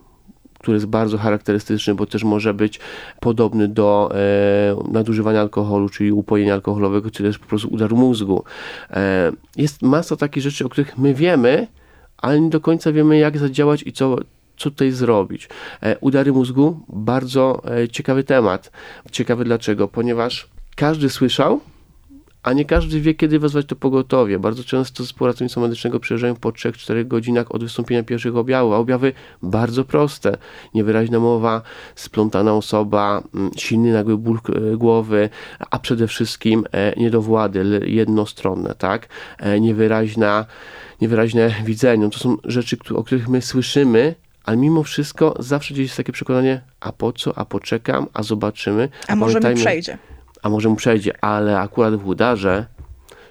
który 0.59 0.77
jest 0.77 0.87
bardzo 0.87 1.19
charakterystyczny, 1.19 1.95
bo 1.95 2.07
też 2.07 2.25
może 2.25 2.55
być 2.55 2.81
podobny 3.21 3.69
do 3.69 4.11
e, 4.15 4.93
nadużywania 4.93 5.41
alkoholu, 5.41 5.89
czyli 5.89 6.13
upojenia 6.13 6.55
alkoholowego, 6.55 7.11
czy 7.11 7.23
też 7.23 7.39
po 7.39 7.47
prostu 7.47 7.69
udaru 7.73 7.97
mózgu. 7.97 8.45
E, 8.91 9.33
jest 9.57 9.83
masa 9.83 10.17
takich 10.17 10.43
rzeczy, 10.43 10.65
o 10.67 10.69
których 10.69 10.99
my 10.99 11.15
wiemy, 11.15 11.67
ale 12.19 12.41
nie 12.41 12.51
do 12.51 12.61
końca 12.61 12.93
wiemy, 12.93 13.19
jak 13.19 13.39
zadziałać 13.39 13.83
i 13.87 13.93
co, 13.93 14.17
co 14.57 14.71
tutaj 14.71 14.91
zrobić. 14.91 15.49
Udary 16.01 16.33
mózgu, 16.33 16.81
bardzo 16.89 17.63
ciekawy 17.93 18.25
temat. 18.25 18.73
Ciekawy 19.13 19.45
dlaczego? 19.45 19.89
Ponieważ 19.89 20.49
każdy 20.81 21.11
słyszał, 21.11 21.61
a 22.43 22.53
nie 22.53 22.65
każdy 22.65 23.01
wie, 23.01 23.15
kiedy 23.15 23.39
wezwać 23.39 23.67
to 23.67 23.77
pogotowie. 23.77 24.39
Bardzo 24.39 24.65
często 24.65 25.03
zespoły 25.03 25.31
ratownictwa 25.31 25.61
medycznego 25.61 26.01
przyjeżdżają 26.01 26.37
po 26.37 26.49
3-4 26.49 27.07
godzinach 27.07 27.55
od 27.55 27.63
wystąpienia 27.65 28.03
pierwszych 28.03 28.37
objawów, 28.37 28.73
a 28.73 28.77
objawy 28.77 29.13
bardzo 29.43 29.85
proste. 29.85 30.37
Niewyraźna 30.75 31.19
mowa, 31.19 31.63
splątana 31.95 32.55
osoba, 32.55 33.23
mm, 33.35 33.51
silny 33.57 33.93
nagły 33.93 34.19
ból 34.19 34.39
e, 34.49 34.77
głowy, 34.77 35.29
a 35.71 35.79
przede 35.79 36.07
wszystkim 36.07 36.65
e, 36.73 37.01
niedowłady 37.01 37.81
jednostronne, 37.87 38.75
tak? 38.75 39.09
E, 39.39 39.61
niewyraźna, 39.61 40.47
niewyraźne 41.01 41.55
widzenie. 41.65 42.11
To 42.11 42.19
są 42.19 42.37
rzeczy, 42.45 42.77
o 42.95 43.05
których 43.05 43.29
my 43.29 43.43
słyszymy, 43.43 44.15
ale 44.45 44.57
mimo 44.57 44.83
wszystko 44.83 45.35
zawsze 45.39 45.75
gdzieś 45.75 45.85
jest 45.85 45.97
takie 45.97 46.13
przekonanie, 46.13 46.61
a 46.81 46.93
po 46.93 47.13
co, 47.13 47.39
a 47.39 47.45
poczekam, 47.45 48.07
a 48.13 48.23
zobaczymy. 48.23 48.89
A, 49.09 49.13
a 49.13 49.17
może 49.17 49.41
mi 49.41 49.55
przejdzie 49.55 49.99
a 50.43 50.49
może 50.49 50.69
mu 50.69 50.77
przejdzie, 50.77 51.25
ale 51.25 51.61
akurat 51.61 51.95
w 51.95 52.07
udarze 52.07 52.67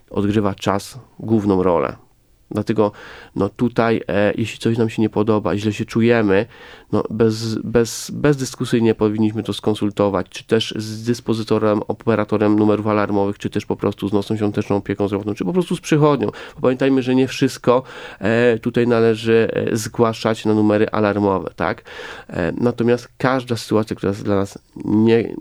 odgrywa 0.09 0.55
czas 0.55 0.99
główną 1.19 1.63
rolę. 1.63 2.08
Dlatego 2.51 2.91
no 3.35 3.49
tutaj, 3.49 4.01
e, 4.07 4.33
jeśli 4.37 4.59
coś 4.59 4.77
nam 4.77 4.89
się 4.89 5.01
nie 5.01 5.09
podoba, 5.09 5.57
źle 5.57 5.73
się 5.73 5.85
czujemy, 5.85 6.45
no 6.91 7.03
bez, 7.09 7.55
bez, 7.55 8.11
bezdyskusyjnie 8.11 8.95
powinniśmy 8.95 9.43
to 9.43 9.53
skonsultować, 9.53 10.29
czy 10.29 10.43
też 10.43 10.73
z 10.77 11.03
dyspozytorem, 11.03 11.81
operatorem 11.87 12.59
numerów 12.59 12.87
alarmowych, 12.87 13.37
czy 13.37 13.49
też 13.49 13.65
po 13.65 13.75
prostu 13.75 14.09
z 14.09 14.13
nocną 14.13 14.37
świąteczną 14.37 14.75
opieką 14.75 15.07
zdrowotną, 15.07 15.33
czy 15.33 15.45
po 15.45 15.53
prostu 15.53 15.75
z 15.75 15.81
przychodnią. 15.81 16.29
pamiętajmy, 16.61 17.01
że 17.01 17.15
nie 17.15 17.27
wszystko 17.27 17.83
e, 18.19 18.59
tutaj 18.59 18.87
należy 18.87 19.51
e, 19.53 19.77
zgłaszać 19.77 20.45
na 20.45 20.53
numery 20.53 20.89
alarmowe, 20.89 21.51
tak? 21.55 21.83
E, 22.29 22.51
natomiast 22.51 23.09
każda 23.17 23.57
sytuacja, 23.57 23.95
która 23.95 24.09
jest 24.09 24.23
dla 24.23 24.35
nas 24.35 24.59
nie, 24.85 25.35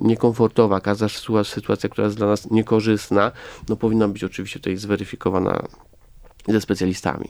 niekomfortowa, 0.00 0.80
każda 0.80 1.08
sytuacja, 1.44 1.88
która 1.88 2.04
jest 2.04 2.16
dla 2.16 2.26
nas 2.26 2.50
niekorzystna, 2.50 3.32
no 3.68 3.76
powinna 3.76 4.08
być 4.08 4.24
oczywiście 4.24 4.60
tutaj 4.60 4.76
zweryfikowana 4.76 5.62
ze 6.48 6.60
specjalistami. 6.60 7.28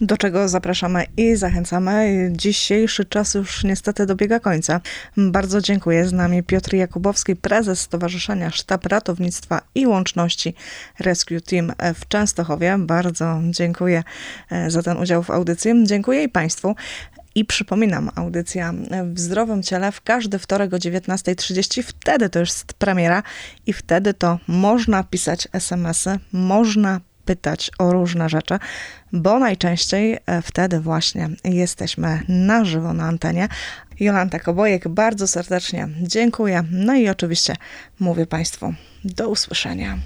Do 0.00 0.16
czego 0.16 0.48
zapraszamy 0.48 1.04
i 1.16 1.36
zachęcamy. 1.36 2.28
Dzisiejszy 2.32 3.04
czas 3.04 3.34
już 3.34 3.64
niestety 3.64 4.06
dobiega 4.06 4.40
końca. 4.40 4.80
Bardzo 5.16 5.60
dziękuję. 5.60 6.08
Z 6.08 6.12
nami 6.12 6.42
Piotr 6.42 6.74
Jakubowski, 6.74 7.36
prezes 7.36 7.80
Stowarzyszenia 7.80 8.50
Sztab 8.50 8.86
Ratownictwa 8.86 9.60
i 9.74 9.86
Łączności 9.86 10.54
Rescue 10.98 11.40
Team 11.40 11.72
w 11.94 12.08
Częstochowie. 12.08 12.76
Bardzo 12.78 13.40
dziękuję 13.50 14.02
e, 14.50 14.70
za 14.70 14.82
ten 14.82 14.96
udział 14.96 15.22
w 15.22 15.30
audycji. 15.30 15.72
Dziękuję 15.84 16.22
i 16.22 16.28
Państwu. 16.28 16.74
I 17.34 17.44
przypominam, 17.44 18.10
audycja 18.14 18.74
w 19.04 19.18
zdrowym 19.18 19.62
ciele 19.62 19.92
w 19.92 20.00
każdy 20.00 20.38
wtorek 20.38 20.74
o 20.74 20.76
19.30. 20.76 21.82
Wtedy 21.82 22.28
to 22.28 22.38
jest 22.38 22.72
premiera 22.72 23.22
i 23.66 23.72
wtedy 23.72 24.14
to 24.14 24.38
można 24.48 25.04
pisać 25.04 25.48
SMS-y, 25.52 26.18
można 26.32 27.00
pytać 27.26 27.70
o 27.78 27.92
różne 27.92 28.28
rzeczy, 28.28 28.58
bo 29.12 29.38
najczęściej 29.38 30.18
e, 30.26 30.42
wtedy 30.42 30.80
właśnie 30.80 31.28
jesteśmy 31.44 32.20
na 32.28 32.64
żywo 32.64 32.92
na 32.92 33.04
antenie. 33.04 33.48
Jolanta 34.00 34.38
Kobojek, 34.38 34.88
bardzo 34.88 35.26
serdecznie 35.26 35.88
dziękuję. 36.02 36.64
No 36.70 36.94
i 36.94 37.08
oczywiście 37.08 37.54
mówię 38.00 38.26
Państwu 38.26 38.74
do 39.04 39.28
usłyszenia. 39.28 39.98